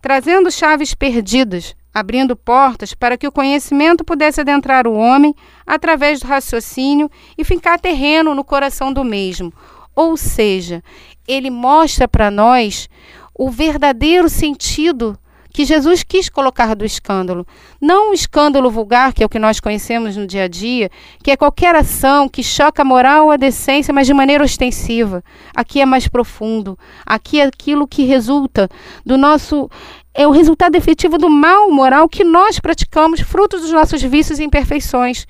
trazendo 0.00 0.50
chaves 0.50 0.94
perdidas, 0.94 1.74
abrindo 1.92 2.36
portas 2.36 2.94
para 2.94 3.16
que 3.16 3.26
o 3.26 3.32
conhecimento 3.32 4.04
pudesse 4.04 4.40
adentrar 4.40 4.86
o 4.86 4.94
homem 4.94 5.34
através 5.66 6.20
do 6.20 6.26
raciocínio 6.26 7.10
e 7.36 7.44
ficar 7.44 7.78
terreno 7.78 8.34
no 8.34 8.44
coração 8.44 8.92
do 8.92 9.04
mesmo. 9.04 9.52
Ou 9.94 10.16
seja, 10.16 10.82
ele 11.26 11.50
mostra 11.50 12.06
para 12.06 12.30
nós 12.30 12.88
o 13.34 13.50
verdadeiro 13.50 14.28
sentido 14.28 15.18
que 15.52 15.64
Jesus 15.64 16.02
quis 16.02 16.28
colocar 16.28 16.74
do 16.74 16.84
escândalo. 16.84 17.46
Não 17.80 18.10
o 18.10 18.14
escândalo 18.14 18.70
vulgar, 18.70 19.12
que 19.12 19.22
é 19.22 19.26
o 19.26 19.28
que 19.28 19.38
nós 19.38 19.60
conhecemos 19.60 20.16
no 20.16 20.26
dia 20.26 20.44
a 20.44 20.48
dia, 20.48 20.90
que 21.22 21.30
é 21.30 21.36
qualquer 21.36 21.74
ação 21.74 22.28
que 22.28 22.42
choca 22.42 22.82
a 22.82 22.84
moral 22.84 23.26
ou 23.26 23.30
a 23.32 23.36
decência, 23.36 23.92
mas 23.92 24.06
de 24.06 24.14
maneira 24.14 24.44
ostensiva. 24.44 25.22
Aqui 25.54 25.80
é 25.80 25.86
mais 25.86 26.06
profundo. 26.06 26.78
Aqui 27.04 27.40
é 27.40 27.44
aquilo 27.44 27.86
que 27.86 28.04
resulta 28.04 28.68
do 29.04 29.18
nosso. 29.18 29.68
É 30.14 30.26
o 30.26 30.30
resultado 30.30 30.74
efetivo 30.76 31.18
do 31.18 31.28
mal 31.28 31.70
moral 31.70 32.08
que 32.08 32.24
nós 32.24 32.58
praticamos, 32.58 33.20
fruto 33.20 33.58
dos 33.58 33.72
nossos 33.72 34.02
vícios 34.02 34.38
e 34.38 34.44
imperfeições. 34.44 35.26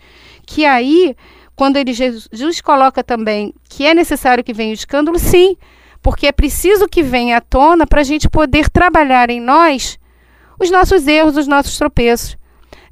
Que 0.47 0.65
aí, 0.65 1.15
quando 1.55 1.77
ele, 1.77 1.93
Jesus 1.93 2.61
coloca 2.61 3.03
também 3.03 3.55
que 3.69 3.87
é 3.87 3.95
necessário 3.95 4.45
que 4.45 4.53
venha 4.53 4.71
o 4.71 4.75
escândalo, 4.75 5.19
sim, 5.19 5.57
porque 6.03 6.27
é 6.27 6.33
preciso 6.33 6.89
que 6.89 7.03
venha 7.03 7.37
à 7.37 7.41
tona 7.41 7.87
para 7.87 8.01
a 8.01 8.05
gente 8.05 8.29
poder 8.29 8.69
trabalhar 8.71 9.29
em 9.31 9.41
nós 9.41 9.99
os 10.61 10.71
nossos 10.71 11.07
erros, 11.09 11.37
os 11.37 11.47
nossos 11.49 11.77
tropeços. 11.77 12.37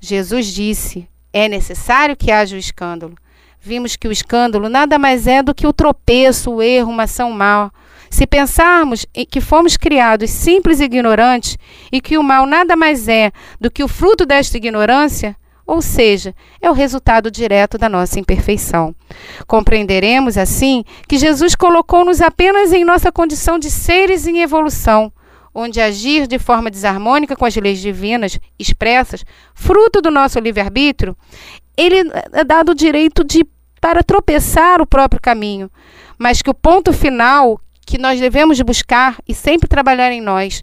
Jesus 0.01 0.47
disse: 0.47 1.07
é 1.33 1.49
necessário 1.49 2.17
que 2.17 2.33
haja 2.33 2.57
o 2.57 2.59
escândalo. 2.59 3.15
Vimos 3.61 3.97
que 3.97 4.09
o 4.09 4.13
escândalo 4.13 4.69
nada 4.69 4.99
mais 4.99 5.27
é 5.27 5.43
do 5.43 5.55
que 5.55 5.67
o 5.67 5.73
tropeço, 5.73 6.51
o 6.53 6.63
erro, 6.63 6.91
uma 6.91 7.03
ação 7.03 7.31
mal. 7.31 7.71
Se 8.09 8.27
pensarmos 8.27 9.05
que 9.31 9.41
fomos 9.41 9.77
criados 9.77 10.31
simples 10.31 10.81
e 10.81 10.85
ignorantes 10.85 11.59
e 11.93 12.01
que 12.01 12.17
o 12.17 12.23
mal 12.23 12.47
nada 12.47 12.75
mais 12.75 13.07
é 13.07 13.31
do 13.61 13.71
que 13.71 13.85
o 13.85 13.89
fruto 13.89 14.25
desta 14.25 14.57
ignorância, 14.57 15.37
ou 15.67 15.83
seja, 15.83 16.35
é 16.63 16.71
o 16.71 16.73
resultado 16.73 17.31
direto 17.31 17.77
da 17.77 17.91
nossa 17.91 18.19
imperfeição. 18.19 18.95
Compreenderemos 19.47 20.39
assim 20.39 20.83
que 21.07 21.19
Jesus 21.19 21.55
colocou-nos 21.55 22.23
apenas 22.23 22.73
em 22.73 22.87
nossa 22.87 23.13
condição 23.13 23.59
de 23.59 23.71
seres 23.71 24.27
em 24.27 24.41
evolução, 24.41 25.13
onde 25.59 25.81
agir 25.81 26.29
de 26.29 26.39
forma 26.39 26.71
desarmônica 26.71 27.35
com 27.35 27.45
as 27.45 27.57
leis 27.57 27.81
divinas 27.81 28.39
expressas, 28.57 29.25
fruto 29.55 30.01
do 30.01 30.11
nosso 30.11 30.39
livre-arbítrio, 30.39 31.17
ele 31.77 31.97
é 32.33 32.45
dado 32.45 32.71
o 32.71 32.75
direito 32.75 33.25
de 33.25 33.45
para 33.81 34.03
tropeçar 34.03 34.81
o 34.81 34.87
próprio 34.87 35.21
caminho, 35.21 35.71
mas 36.17 36.43
que 36.43 36.51
o 36.51 36.55
ponto 36.55 36.93
final 36.93 37.61
que 37.87 37.99
nós 37.99 38.21
devemos 38.21 38.61
buscar 38.61 39.19
e 39.27 39.35
sempre 39.35 39.69
trabalhar 39.69 40.13
em 40.13 40.21
nós 40.21 40.63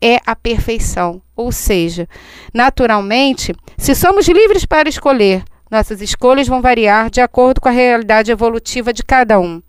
é 0.00 0.18
a 0.26 0.34
perfeição. 0.34 1.22
Ou 1.36 1.52
seja, 1.52 2.08
naturalmente, 2.52 3.54
se 3.78 3.94
somos 3.94 4.26
livres 4.28 4.64
para 4.64 4.88
escolher, 4.88 5.44
nossas 5.70 6.00
escolhas 6.00 6.48
vão 6.48 6.60
variar 6.60 7.10
de 7.10 7.20
acordo 7.20 7.60
com 7.60 7.68
a 7.68 7.72
realidade 7.72 8.30
evolutiva 8.30 8.92
de 8.92 9.02
cada 9.02 9.38
um. 9.38 9.62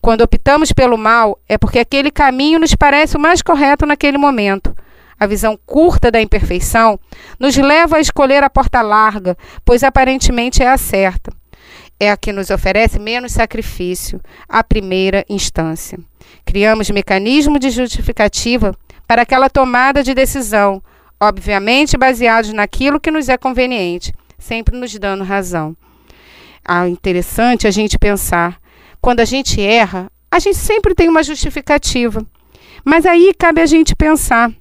Quando 0.00 0.22
optamos 0.22 0.72
pelo 0.72 0.96
mal, 0.96 1.38
é 1.48 1.58
porque 1.58 1.78
aquele 1.78 2.10
caminho 2.10 2.58
nos 2.58 2.74
parece 2.74 3.16
o 3.16 3.20
mais 3.20 3.42
correto 3.42 3.84
naquele 3.84 4.16
momento. 4.18 4.74
A 5.18 5.26
visão 5.26 5.58
curta 5.66 6.10
da 6.10 6.22
imperfeição 6.22 6.98
nos 7.38 7.56
leva 7.56 7.96
a 7.96 8.00
escolher 8.00 8.44
a 8.44 8.50
porta 8.50 8.80
larga, 8.80 9.36
pois 9.64 9.82
aparentemente 9.82 10.62
é 10.62 10.68
a 10.68 10.78
certa. 10.78 11.32
É 11.98 12.10
a 12.10 12.16
que 12.16 12.32
nos 12.32 12.50
oferece 12.50 13.00
menos 13.00 13.32
sacrifício, 13.32 14.20
a 14.48 14.62
primeira 14.62 15.24
instância. 15.28 15.98
Criamos 16.44 16.88
mecanismos 16.90 17.58
de 17.58 17.70
justificativa 17.70 18.72
para 19.08 19.22
aquela 19.22 19.50
tomada 19.50 20.04
de 20.04 20.14
decisão, 20.14 20.80
obviamente 21.20 21.98
baseados 21.98 22.52
naquilo 22.52 23.00
que 23.00 23.10
nos 23.10 23.28
é 23.28 23.36
conveniente, 23.36 24.12
sempre 24.38 24.78
nos 24.78 24.96
dando 24.96 25.24
razão. 25.24 25.76
Ah, 26.64 26.88
interessante 26.88 27.66
a 27.66 27.70
gente 27.72 27.98
pensar 27.98 28.60
quando 29.08 29.20
a 29.20 29.24
gente 29.24 29.58
erra, 29.58 30.12
a 30.30 30.38
gente 30.38 30.58
sempre 30.58 30.94
tem 30.94 31.08
uma 31.08 31.22
justificativa. 31.22 32.26
Mas 32.84 33.06
aí 33.06 33.32
cabe 33.32 33.62
a 33.62 33.64
gente 33.64 33.96
pensar. 33.96 34.52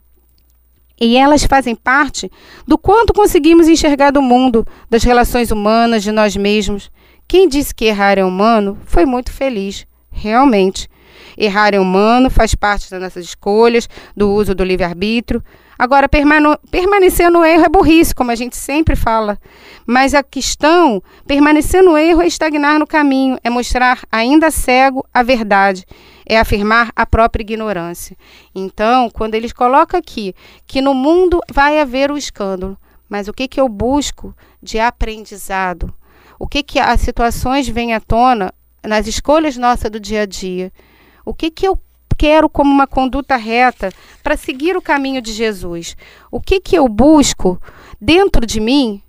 E 0.98 1.18
elas 1.18 1.44
fazem 1.44 1.76
parte 1.76 2.32
do 2.66 2.78
quanto 2.78 3.12
conseguimos 3.12 3.68
enxergar 3.68 4.12
do 4.12 4.22
mundo, 4.22 4.66
das 4.90 5.04
relações 5.04 5.52
humanas, 5.52 6.02
de 6.02 6.14
nós 6.14 6.38
mesmos. 6.38 6.90
Quem 7.28 7.50
disse 7.50 7.76
que 7.76 7.84
errar 7.84 8.18
é 8.18 8.24
humano 8.24 8.78
foi 8.86 9.06
muito 9.06 9.34
feliz, 9.34 9.86
realmente. 10.10 10.90
Errar 11.38 11.74
é 11.74 11.80
humano, 11.80 12.30
faz 12.30 12.56
parte 12.56 12.90
das 12.90 13.02
nossas 13.02 13.26
escolhas, 13.26 13.88
do 14.16 14.32
uso 14.32 14.56
do 14.56 14.64
livre-arbítrio. 14.64 15.44
Agora, 15.78 16.10
permanecer 16.10 17.30
no 17.30 17.46
erro 17.46 17.66
é 17.66 17.70
burrice, 17.70 18.16
como 18.16 18.32
a 18.32 18.36
gente 18.36 18.58
sempre 18.58 18.96
fala. 18.96 19.38
Mas 19.86 20.16
a 20.16 20.24
questão, 20.24 21.04
permanecer 21.28 21.84
no 21.84 21.96
erro 21.96 22.22
é 22.22 22.28
estagnar 22.28 22.80
no 22.80 22.88
caminho, 22.88 23.38
é 23.44 23.50
mostrar 23.50 24.00
ainda 24.12 24.50
cego 24.50 25.06
a 25.14 25.22
verdade, 25.22 25.86
é 26.26 26.40
afirmar 26.40 26.92
a 26.96 27.06
própria 27.06 27.44
ignorância. 27.44 28.18
Então, 28.56 29.10
quando 29.12 29.36
eles 29.36 29.54
colocam 29.54 30.00
aqui 30.00 30.34
que 30.66 30.82
no 30.82 30.96
mundo 30.96 31.40
vai 31.52 31.80
haver 31.80 32.12
o 32.12 32.18
escândalo, 32.18 32.76
mas 33.08 33.28
o 33.28 33.34
que, 33.34 33.48
que 33.48 33.62
eu 33.62 33.70
busco 33.70 34.36
de 34.62 34.80
aprendizado? 34.80 35.94
O 36.40 36.48
que, 36.48 36.64
que 36.64 36.80
as 36.80 37.02
situações 37.02 37.68
vêm 37.68 37.94
à 37.94 38.00
tona 38.00 38.52
nas 38.84 39.08
escolhas 39.08 39.58
nossas 39.58 39.92
do 39.92 40.00
dia 40.00 40.24
a 40.24 40.26
dia? 40.26 40.72
O 41.28 41.34
que, 41.34 41.52
que 41.52 41.68
eu 41.68 41.78
quero 42.18 42.48
como 42.48 42.72
uma 42.72 42.88
conduta 42.88 43.36
reta 43.36 43.92
para 44.24 44.38
seguir 44.38 44.78
o 44.78 44.82
caminho 44.82 45.22
de 45.22 45.34
Jesus? 45.34 45.98
O 46.32 46.40
que, 46.40 46.62
que 46.62 46.78
eu 46.78 46.88
busco 46.88 47.62
dentro 48.00 48.46
de 48.46 48.62
mim 48.62 49.02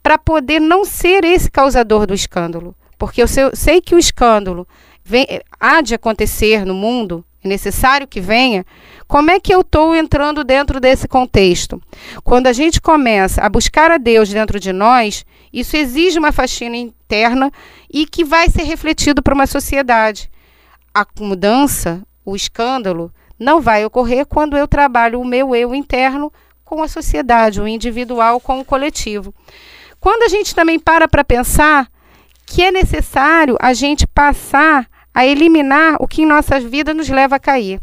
para 0.00 0.16
poder 0.16 0.60
não 0.60 0.84
ser 0.84 1.24
esse 1.24 1.50
causador 1.50 2.06
do 2.06 2.14
escândalo? 2.14 2.76
Porque 2.96 3.20
eu 3.20 3.26
sei, 3.26 3.50
sei 3.54 3.80
que 3.80 3.92
o 3.92 3.98
escândalo 3.98 4.68
vem, 5.04 5.26
há 5.58 5.80
de 5.80 5.96
acontecer 5.96 6.64
no 6.64 6.74
mundo, 6.74 7.24
é 7.42 7.48
necessário 7.48 8.06
que 8.06 8.20
venha, 8.20 8.64
como 9.08 9.32
é 9.32 9.40
que 9.40 9.52
eu 9.52 9.62
estou 9.62 9.96
entrando 9.96 10.44
dentro 10.44 10.78
desse 10.78 11.08
contexto? 11.08 11.82
Quando 12.22 12.46
a 12.46 12.52
gente 12.52 12.80
começa 12.80 13.42
a 13.42 13.48
buscar 13.48 13.90
a 13.90 13.98
Deus 13.98 14.28
dentro 14.28 14.60
de 14.60 14.72
nós, 14.72 15.26
isso 15.52 15.76
exige 15.76 16.20
uma 16.20 16.30
faxina 16.30 16.76
interna 16.76 17.50
e 17.92 18.06
que 18.06 18.22
vai 18.22 18.48
ser 18.48 18.62
refletido 18.62 19.20
para 19.24 19.34
uma 19.34 19.46
sociedade. 19.48 20.30
A 20.94 21.06
mudança, 21.20 22.02
o 22.24 22.34
escândalo, 22.34 23.12
não 23.38 23.60
vai 23.60 23.84
ocorrer 23.84 24.26
quando 24.26 24.56
eu 24.56 24.66
trabalho 24.66 25.20
o 25.20 25.24
meu 25.24 25.54
eu 25.54 25.74
interno 25.74 26.32
com 26.64 26.82
a 26.82 26.88
sociedade, 26.88 27.60
o 27.60 27.68
individual 27.68 28.40
com 28.40 28.60
o 28.60 28.64
coletivo. 28.64 29.34
Quando 30.00 30.24
a 30.24 30.28
gente 30.28 30.54
também 30.54 30.78
para 30.78 31.08
para 31.08 31.24
pensar 31.24 31.88
que 32.44 32.62
é 32.62 32.70
necessário 32.70 33.56
a 33.60 33.72
gente 33.72 34.06
passar 34.06 34.88
a 35.14 35.26
eliminar 35.26 35.96
o 36.00 36.06
que 36.06 36.22
em 36.22 36.26
nossas 36.26 36.62
vidas 36.62 36.96
nos 36.96 37.08
leva 37.08 37.36
a 37.36 37.40
cair. 37.40 37.80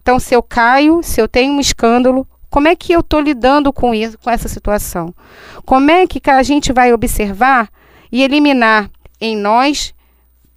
Então, 0.00 0.18
se 0.20 0.34
eu 0.34 0.42
caio, 0.42 1.02
se 1.02 1.20
eu 1.20 1.26
tenho 1.26 1.54
um 1.54 1.60
escândalo, 1.60 2.26
como 2.50 2.68
é 2.68 2.76
que 2.76 2.92
eu 2.92 3.00
estou 3.00 3.20
lidando 3.20 3.72
com 3.72 3.94
isso, 3.94 4.18
com 4.18 4.30
essa 4.30 4.48
situação? 4.48 5.14
Como 5.64 5.90
é 5.90 6.06
que 6.06 6.20
a 6.30 6.42
gente 6.42 6.72
vai 6.72 6.92
observar 6.92 7.68
e 8.12 8.22
eliminar 8.22 8.90
em 9.20 9.36
nós 9.36 9.94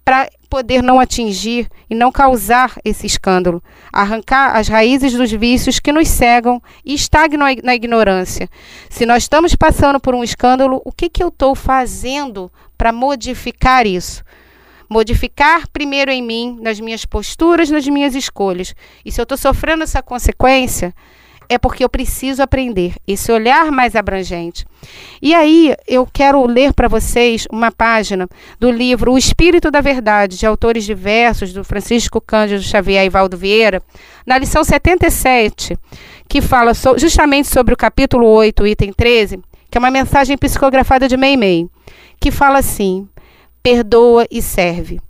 para 0.04 0.28
poder 0.48 0.82
não 0.82 0.98
atingir 0.98 1.68
e 1.88 1.94
não 1.94 2.10
causar 2.10 2.78
esse 2.84 3.06
escândalo, 3.06 3.62
arrancar 3.92 4.56
as 4.56 4.68
raízes 4.68 5.12
dos 5.12 5.30
vícios 5.30 5.78
que 5.78 5.92
nos 5.92 6.08
cegam 6.08 6.62
e 6.84 6.94
estagnam 6.94 7.46
na 7.62 7.74
ignorância. 7.74 8.48
Se 8.88 9.04
nós 9.04 9.24
estamos 9.24 9.54
passando 9.54 10.00
por 10.00 10.14
um 10.14 10.24
escândalo, 10.24 10.80
o 10.84 10.92
que, 10.92 11.08
que 11.08 11.22
eu 11.22 11.28
estou 11.28 11.54
fazendo 11.54 12.50
para 12.76 12.92
modificar 12.92 13.86
isso? 13.86 14.22
modificar 14.90 15.68
primeiro 15.68 16.10
em 16.10 16.22
mim, 16.22 16.58
nas 16.62 16.80
minhas 16.80 17.04
posturas, 17.04 17.68
nas 17.68 17.86
minhas 17.86 18.14
escolhas. 18.14 18.74
E 19.04 19.12
se 19.12 19.20
eu 19.20 19.24
estou 19.24 19.36
sofrendo 19.36 19.82
essa 19.82 20.02
consequência, 20.02 20.94
é 21.48 21.56
porque 21.56 21.82
eu 21.82 21.88
preciso 21.88 22.42
aprender 22.42 22.94
esse 23.06 23.32
olhar 23.32 23.70
mais 23.72 23.96
abrangente. 23.96 24.66
E 25.22 25.34
aí 25.34 25.74
eu 25.86 26.06
quero 26.06 26.44
ler 26.46 26.74
para 26.74 26.88
vocês 26.88 27.46
uma 27.50 27.72
página 27.72 28.28
do 28.60 28.70
livro 28.70 29.12
O 29.12 29.18
Espírito 29.18 29.70
da 29.70 29.80
Verdade, 29.80 30.36
de 30.36 30.46
autores 30.46 30.84
diversos, 30.84 31.52
do 31.52 31.64
Francisco 31.64 32.20
Cândido 32.20 32.62
Xavier 32.62 33.04
e 33.04 33.08
Valdo 33.08 33.36
Vieira, 33.36 33.82
na 34.26 34.36
lição 34.36 34.62
77, 34.62 35.78
que 36.28 36.42
fala 36.42 36.74
so, 36.74 36.98
justamente 36.98 37.48
sobre 37.48 37.72
o 37.72 37.76
capítulo 37.76 38.26
8, 38.26 38.66
item 38.66 38.92
13, 38.92 39.40
que 39.70 39.78
é 39.78 39.80
uma 39.80 39.90
mensagem 39.90 40.36
psicografada 40.36 41.08
de 41.08 41.16
Meimei, 41.16 41.66
que 42.20 42.30
fala 42.30 42.58
assim: 42.58 43.08
perdoa 43.62 44.26
e 44.30 44.42
serve. 44.42 45.00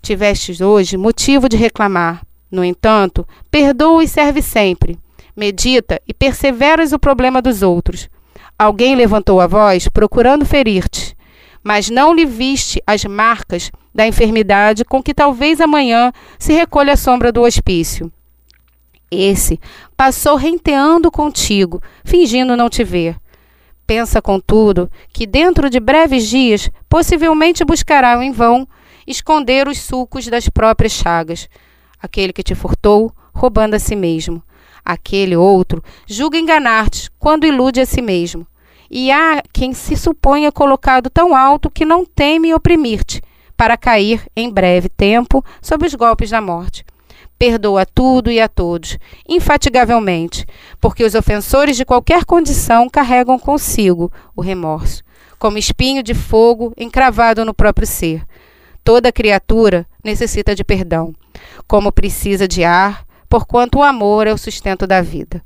Tivestes 0.00 0.60
hoje 0.60 0.96
motivo 0.96 1.48
de 1.48 1.56
reclamar. 1.56 2.22
No 2.50 2.62
entanto, 2.62 3.26
perdoa 3.50 4.04
e 4.04 4.08
serve 4.08 4.42
sempre. 4.42 4.98
Medita 5.36 6.00
e 6.06 6.12
perseveras 6.12 6.92
o 6.92 6.98
problema 6.98 7.40
dos 7.40 7.62
outros. 7.62 8.08
Alguém 8.58 8.94
levantou 8.94 9.40
a 9.40 9.46
voz 9.46 9.88
procurando 9.88 10.44
ferir-te, 10.44 11.16
mas 11.62 11.88
não 11.88 12.14
lhe 12.14 12.24
viste 12.24 12.82
as 12.86 13.04
marcas 13.04 13.70
da 13.94 14.06
enfermidade 14.06 14.84
com 14.84 15.02
que 15.02 15.14
talvez 15.14 15.60
amanhã 15.60 16.12
se 16.38 16.52
recolha 16.52 16.92
a 16.92 16.96
sombra 16.96 17.32
do 17.32 17.42
hospício. 17.42 18.12
Esse 19.10 19.60
passou 19.96 20.36
renteando 20.36 21.10
contigo, 21.10 21.82
fingindo 22.04 22.56
não 22.56 22.70
te 22.70 22.82
ver. 22.82 23.16
Pensa, 23.86 24.22
contudo, 24.22 24.90
que 25.12 25.26
dentro 25.26 25.68
de 25.68 25.78
breves 25.78 26.26
dias 26.28 26.70
possivelmente 26.88 27.64
buscará 27.64 28.24
em 28.24 28.32
vão 28.32 28.66
esconder 29.06 29.68
os 29.68 29.78
sulcos 29.78 30.28
das 30.28 30.48
próprias 30.48 30.92
chagas. 30.92 31.48
Aquele 32.00 32.32
que 32.32 32.42
te 32.42 32.54
furtou, 32.54 33.12
roubando 33.34 33.74
a 33.74 33.78
si 33.78 33.94
mesmo. 33.94 34.42
Aquele 34.84 35.36
outro 35.36 35.82
julga 36.06 36.38
enganar-te 36.38 37.10
quando 37.18 37.46
ilude 37.46 37.80
a 37.80 37.86
si 37.86 38.02
mesmo. 38.02 38.46
E 38.90 39.10
há 39.10 39.42
quem 39.52 39.72
se 39.72 39.96
suponha 39.96 40.52
colocado 40.52 41.08
tão 41.08 41.34
alto 41.34 41.70
que 41.70 41.84
não 41.84 42.04
teme 42.04 42.52
oprimir-te, 42.52 43.22
para 43.56 43.76
cair 43.76 44.22
em 44.36 44.50
breve 44.50 44.88
tempo 44.88 45.44
sob 45.60 45.86
os 45.86 45.94
golpes 45.94 46.30
da 46.30 46.40
morte 46.40 46.84
perdoa 47.42 47.84
tudo 47.84 48.30
e 48.30 48.40
a 48.40 48.46
todos, 48.46 48.96
infatigavelmente, 49.28 50.46
porque 50.80 51.02
os 51.02 51.16
ofensores 51.16 51.76
de 51.76 51.84
qualquer 51.84 52.24
condição 52.24 52.88
carregam 52.88 53.36
consigo 53.36 54.12
o 54.36 54.40
remorso, 54.40 55.02
como 55.40 55.58
espinho 55.58 56.04
de 56.04 56.14
fogo 56.14 56.72
encravado 56.76 57.44
no 57.44 57.52
próprio 57.52 57.84
ser. 57.84 58.22
Toda 58.84 59.10
criatura 59.10 59.84
necessita 60.04 60.54
de 60.54 60.62
perdão, 60.62 61.12
como 61.66 61.90
precisa 61.90 62.46
de 62.46 62.62
ar, 62.62 63.04
porquanto 63.32 63.78
o 63.78 63.82
amor 63.82 64.26
é 64.26 64.32
o 64.34 64.36
sustento 64.36 64.86
da 64.86 65.00
vida. 65.00 65.42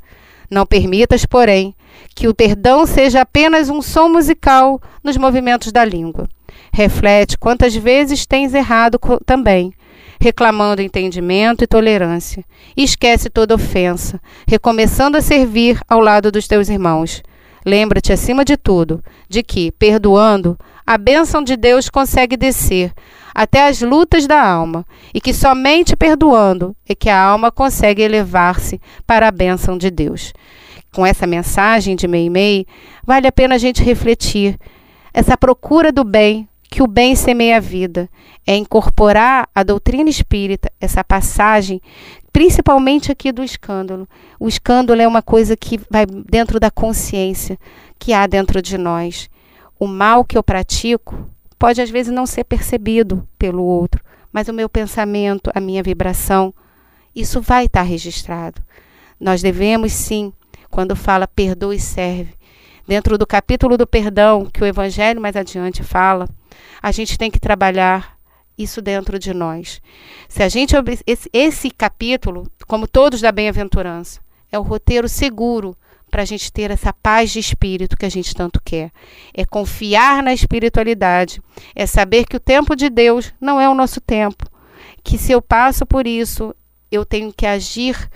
Não 0.51 0.67
permitas, 0.67 1.25
porém, 1.25 1.73
que 2.17 2.27
o 2.27 2.35
perdão 2.35 2.85
seja 2.85 3.21
apenas 3.21 3.71
um 3.71 3.81
som 3.81 4.09
musical 4.09 4.83
nos 5.05 5.17
movimentos 5.17 5.71
da 5.71 5.85
língua. 5.85 6.29
Reflete 6.73 7.39
quantas 7.39 7.77
vezes 7.77 8.27
tens 8.27 8.55
errado 8.55 8.99
também, 9.25 9.73
reclamando 10.21 10.83
entendimento 10.83 11.63
e 11.63 11.67
tolerância. 11.69 12.45
E 12.77 12.83
esquece 12.83 13.31
toda 13.31 13.55
ofensa, 13.55 14.21
recomeçando 14.49 15.17
a 15.17 15.23
servir 15.23 15.81
ao 15.89 16.01
lado 16.01 16.33
dos 16.33 16.49
teus 16.49 16.69
irmãos. 16.69 17.23
Lembra-te, 17.67 18.13
acima 18.13 18.45
de 18.45 18.57
tudo, 18.57 19.03
de 19.29 19.43
que, 19.43 19.73
perdoando, 19.73 20.57
a 20.87 20.97
bênção 20.97 21.43
de 21.43 21.57
Deus 21.57 21.91
consegue 21.91 22.37
descer 22.37 22.93
até 23.35 23.67
as 23.67 23.83
lutas 23.83 24.25
da 24.25 24.41
alma, 24.41 24.87
e 25.13 25.21
que 25.21 25.35
somente 25.35 25.97
perdoando 25.97 26.77
é 26.89 26.95
que 26.95 27.11
a 27.11 27.21
alma 27.21 27.51
consegue 27.51 28.03
elevar-se 28.03 28.81
para 29.05 29.27
a 29.27 29.33
bênção 29.33 29.77
de 29.77 29.91
Deus. 29.91 30.33
Com 30.95 31.05
essa 31.05 31.27
mensagem 31.27 31.97
de 31.97 32.07
Meimei, 32.07 32.67
vale 33.05 33.27
a 33.27 33.33
pena 33.33 33.57
a 33.57 33.59
gente 33.59 33.83
refletir. 33.83 34.57
Essa 35.13 35.37
procura 35.37 35.91
do 35.91 36.05
bem 36.05 36.49
que 36.77 36.83
o 36.83 36.87
bem 36.87 37.17
semeia 37.17 37.57
a 37.57 37.61
vida, 37.61 38.07
é 38.47 38.55
incorporar 38.55 39.49
a 39.55 39.63
doutrina 39.63 40.11
espírita, 40.11 40.71
essa 40.79 41.03
passagem, 41.03 41.81
principalmente 42.31 43.11
aqui 43.11 43.33
do 43.33 43.43
escândalo. 43.43 44.07
O 44.39 44.47
escândalo 44.47 45.01
é 45.01 45.09
uma 45.09 45.23
coisa 45.23 45.57
que 45.57 45.81
vai 45.91 46.05
dentro 46.05 46.61
da 46.61 46.71
consciência 46.71 47.59
que 47.99 48.13
há 48.13 48.27
dentro 48.27 48.61
de 48.61 48.77
nós. 48.77 49.31
O 49.81 49.87
mal 49.87 50.23
que 50.23 50.37
eu 50.37 50.43
pratico 50.43 51.27
pode 51.59 51.81
às 51.81 51.89
vezes 51.89 52.13
não 52.13 52.27
ser 52.27 52.45
percebido 52.45 53.27
pelo 53.39 53.65
outro, 53.65 54.05
mas 54.31 54.47
o 54.47 54.53
meu 54.53 54.69
pensamento, 54.69 55.51
a 55.55 55.61
minha 55.61 55.83
vibração, 55.83 56.53
isso 57.15 57.41
vai 57.41 57.65
estar 57.65 57.85
registrado. 57.85 58.61
Nós 59.19 59.41
devemos 59.41 59.95
sim, 59.95 60.31
quando 60.71 60.95
fala 60.95 61.27
perdoa 61.27 61.75
e 61.75 61.81
serve, 61.81 62.35
dentro 62.87 63.19
do 63.19 63.27
capítulo 63.27 63.77
do 63.77 63.87
perdão 63.87 64.47
que 64.47 64.63
o 64.63 64.67
evangelho 64.67 65.21
mais 65.21 65.37
adiante 65.37 65.83
fala, 65.83 66.29
a 66.83 66.93
gente 66.93 67.19
tem 67.19 67.31
que 67.31 67.41
trabalhar 67.41 68.17
isso 68.57 68.81
dentro 68.81 69.19
de 69.19 69.35
nós. 69.35 69.81
Se 70.29 70.43
a 70.43 70.49
gente 70.49 70.75
esse, 71.07 71.29
esse 71.33 71.71
capítulo, 71.71 72.51
como 72.67 72.89
todos 72.89 73.21
da 73.21 73.33
bem-aventurança, 73.33 74.21
é 74.51 74.59
o 74.59 74.63
roteiro 74.63 75.09
seguro 75.09 75.77
para 76.11 76.23
a 76.23 76.25
gente 76.25 76.53
ter 76.53 76.71
essa 76.71 76.93
paz 76.93 77.31
de 77.31 77.39
espírito 77.39 77.97
que 77.97 78.07
a 78.07 78.09
gente 78.09 78.35
tanto 78.35 78.61
quer. 78.65 78.91
É 79.35 79.45
confiar 79.45 80.23
na 80.23 80.33
espiritualidade, 80.33 81.43
é 81.75 81.85
saber 81.85 82.25
que 82.25 82.37
o 82.37 82.41
tempo 82.41 82.75
de 82.75 82.89
Deus 82.89 83.33
não 83.41 83.61
é 83.61 83.69
o 83.69 83.75
nosso 83.75 84.01
tempo, 84.01 84.47
que 85.03 85.19
se 85.19 85.33
eu 85.33 85.43
passo 85.43 85.85
por 85.85 86.07
isso, 86.07 86.55
eu 86.91 87.05
tenho 87.05 87.33
que 87.33 87.45
agir 87.45 88.09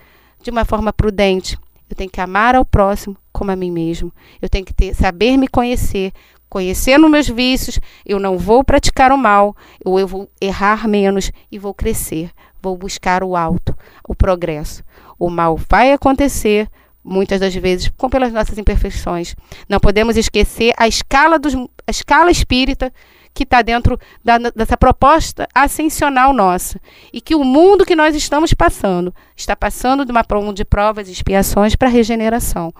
de 0.42 0.50
uma 0.50 0.64
forma 0.64 0.92
prudente. 0.92 1.58
Eu 1.88 1.96
tenho 1.96 2.10
que 2.10 2.20
amar 2.20 2.54
ao 2.54 2.64
próximo 2.64 3.16
como 3.40 3.50
a 3.50 3.56
mim 3.56 3.70
mesmo. 3.70 4.12
Eu 4.42 4.50
tenho 4.50 4.66
que 4.66 4.74
ter, 4.74 4.94
saber 4.94 5.38
me 5.38 5.48
conhecer, 5.48 6.12
conhecendo 6.46 7.08
meus 7.08 7.26
vícios, 7.26 7.80
eu 8.04 8.20
não 8.20 8.36
vou 8.36 8.62
praticar 8.62 9.10
o 9.12 9.16
mal, 9.16 9.56
ou 9.82 9.98
eu 9.98 10.06
vou 10.06 10.30
errar 10.38 10.86
menos 10.86 11.32
e 11.50 11.58
vou 11.58 11.72
crescer, 11.72 12.30
vou 12.60 12.76
buscar 12.76 13.24
o 13.24 13.34
alto, 13.34 13.74
o 14.06 14.14
progresso. 14.14 14.84
O 15.18 15.30
mal 15.30 15.58
vai 15.70 15.90
acontecer, 15.90 16.68
muitas 17.02 17.40
das 17.40 17.54
vezes, 17.54 17.90
com 17.96 18.10
pelas 18.10 18.30
nossas 18.30 18.58
imperfeições. 18.58 19.34
Não 19.66 19.80
podemos 19.80 20.18
esquecer 20.18 20.74
a 20.76 20.86
escala, 20.86 21.38
dos, 21.38 21.54
a 21.54 21.90
escala 21.90 22.30
espírita 22.30 22.92
que 23.32 23.44
está 23.44 23.62
dentro 23.62 23.98
da, 24.24 24.38
dessa 24.38 24.76
proposta 24.76 25.48
ascensional 25.54 26.32
nossa. 26.32 26.80
E 27.12 27.20
que 27.20 27.34
o 27.34 27.44
mundo 27.44 27.86
que 27.86 27.96
nós 27.96 28.14
estamos 28.14 28.52
passando 28.52 29.14
está 29.36 29.54
passando 29.56 30.04
de 30.04 30.10
uma 30.10 30.24
de 30.54 30.64
provas 30.64 31.08
e 31.08 31.12
expiações 31.12 31.74
para 31.74 31.88
regeneração. 31.88 32.72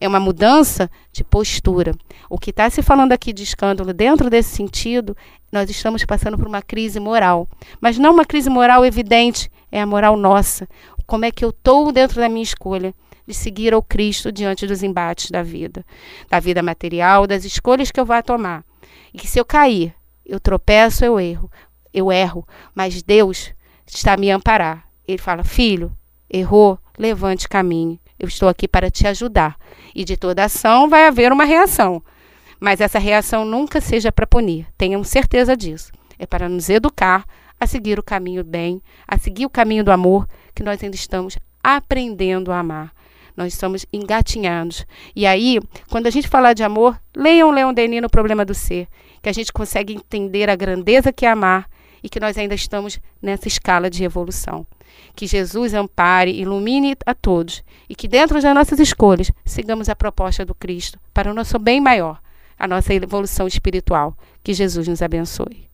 É 0.00 0.08
uma 0.08 0.20
mudança 0.20 0.90
de 1.12 1.22
postura. 1.22 1.94
O 2.28 2.38
que 2.38 2.50
está 2.50 2.68
se 2.70 2.82
falando 2.82 3.12
aqui 3.12 3.32
de 3.32 3.42
escândalo 3.42 3.92
dentro 3.92 4.30
desse 4.30 4.54
sentido, 4.56 5.16
nós 5.52 5.68
estamos 5.70 6.04
passando 6.04 6.38
por 6.38 6.46
uma 6.46 6.62
crise 6.62 6.98
moral. 6.98 7.48
Mas 7.80 7.98
não 7.98 8.12
uma 8.12 8.24
crise 8.24 8.50
moral 8.50 8.84
evidente, 8.84 9.50
é 9.70 9.80
a 9.80 9.86
moral 9.86 10.16
nossa. 10.16 10.68
Como 11.06 11.24
é 11.24 11.30
que 11.30 11.44
eu 11.44 11.50
estou 11.50 11.92
dentro 11.92 12.20
da 12.20 12.28
minha 12.28 12.42
escolha? 12.42 12.94
de 13.26 13.34
seguir 13.34 13.72
ao 13.72 13.80
Cristo 13.80 14.32
diante 14.32 14.66
dos 14.66 14.82
embates 14.82 15.30
da 15.30 15.40
vida, 15.40 15.86
da 16.28 16.40
vida 16.40 16.64
material, 16.64 17.28
das 17.28 17.44
escolhas 17.44 17.90
que 17.92 18.00
eu 18.00 18.04
vá 18.04 18.20
tomar. 18.22 18.64
E 19.12 19.18
que 19.18 19.28
se 19.28 19.38
eu 19.38 19.44
cair, 19.44 19.94
eu 20.24 20.38
tropeço, 20.38 21.04
eu 21.04 21.18
erro, 21.18 21.50
eu 21.92 22.12
erro, 22.12 22.46
mas 22.74 23.02
Deus 23.02 23.52
está 23.86 24.14
a 24.14 24.16
me 24.16 24.30
amparar. 24.30 24.86
ele 25.06 25.18
fala: 25.18 25.44
Filho, 25.44 25.92
errou, 26.28 26.78
levante 26.98 27.48
caminho. 27.48 27.98
Eu 28.18 28.28
estou 28.28 28.48
aqui 28.48 28.68
para 28.68 28.90
te 28.90 29.06
ajudar. 29.06 29.56
E 29.94 30.04
de 30.04 30.16
toda 30.16 30.44
ação 30.44 30.88
vai 30.88 31.06
haver 31.06 31.32
uma 31.32 31.44
reação. 31.44 32.02
Mas 32.60 32.80
essa 32.80 32.98
reação 32.98 33.44
nunca 33.44 33.80
seja 33.80 34.12
para 34.12 34.26
punir. 34.26 34.66
Tenham 34.76 35.02
certeza 35.02 35.56
disso. 35.56 35.90
É 36.18 36.26
para 36.26 36.48
nos 36.48 36.68
educar 36.68 37.24
a 37.58 37.66
seguir 37.66 37.98
o 37.98 38.02
caminho 38.02 38.44
bem, 38.44 38.82
a 39.08 39.18
seguir 39.18 39.46
o 39.46 39.50
caminho 39.50 39.82
do 39.82 39.90
amor, 39.90 40.28
que 40.54 40.62
nós 40.62 40.82
ainda 40.82 40.96
estamos 40.96 41.38
aprendendo 41.62 42.52
a 42.52 42.58
amar. 42.58 42.92
Nós 43.40 43.54
estamos 43.54 43.86
engatinhados. 43.90 44.84
E 45.16 45.24
aí, 45.24 45.58
quando 45.90 46.06
a 46.06 46.10
gente 46.10 46.28
falar 46.28 46.52
de 46.52 46.62
amor, 46.62 47.00
leiam 47.16 47.50
Leon 47.50 47.72
Denis 47.72 48.02
no 48.02 48.10
Problema 48.10 48.44
do 48.44 48.52
Ser, 48.52 48.86
que 49.22 49.30
a 49.30 49.32
gente 49.32 49.50
consegue 49.50 49.94
entender 49.94 50.50
a 50.50 50.54
grandeza 50.54 51.10
que 51.10 51.24
é 51.24 51.30
amar 51.30 51.66
e 52.02 52.08
que 52.10 52.20
nós 52.20 52.36
ainda 52.36 52.54
estamos 52.54 53.00
nessa 53.22 53.48
escala 53.48 53.88
de 53.88 54.04
evolução. 54.04 54.66
Que 55.16 55.26
Jesus 55.26 55.72
ampare, 55.72 56.38
ilumine 56.38 56.94
a 57.06 57.14
todos 57.14 57.64
e 57.88 57.94
que 57.94 58.06
dentro 58.06 58.38
das 58.38 58.54
nossas 58.54 58.78
escolhas 58.78 59.32
sigamos 59.42 59.88
a 59.88 59.96
proposta 59.96 60.44
do 60.44 60.54
Cristo 60.54 61.00
para 61.14 61.30
o 61.30 61.34
nosso 61.34 61.58
bem 61.58 61.80
maior, 61.80 62.20
a 62.58 62.68
nossa 62.68 62.92
evolução 62.92 63.46
espiritual. 63.46 64.14
Que 64.44 64.52
Jesus 64.52 64.86
nos 64.86 65.00
abençoe. 65.00 65.66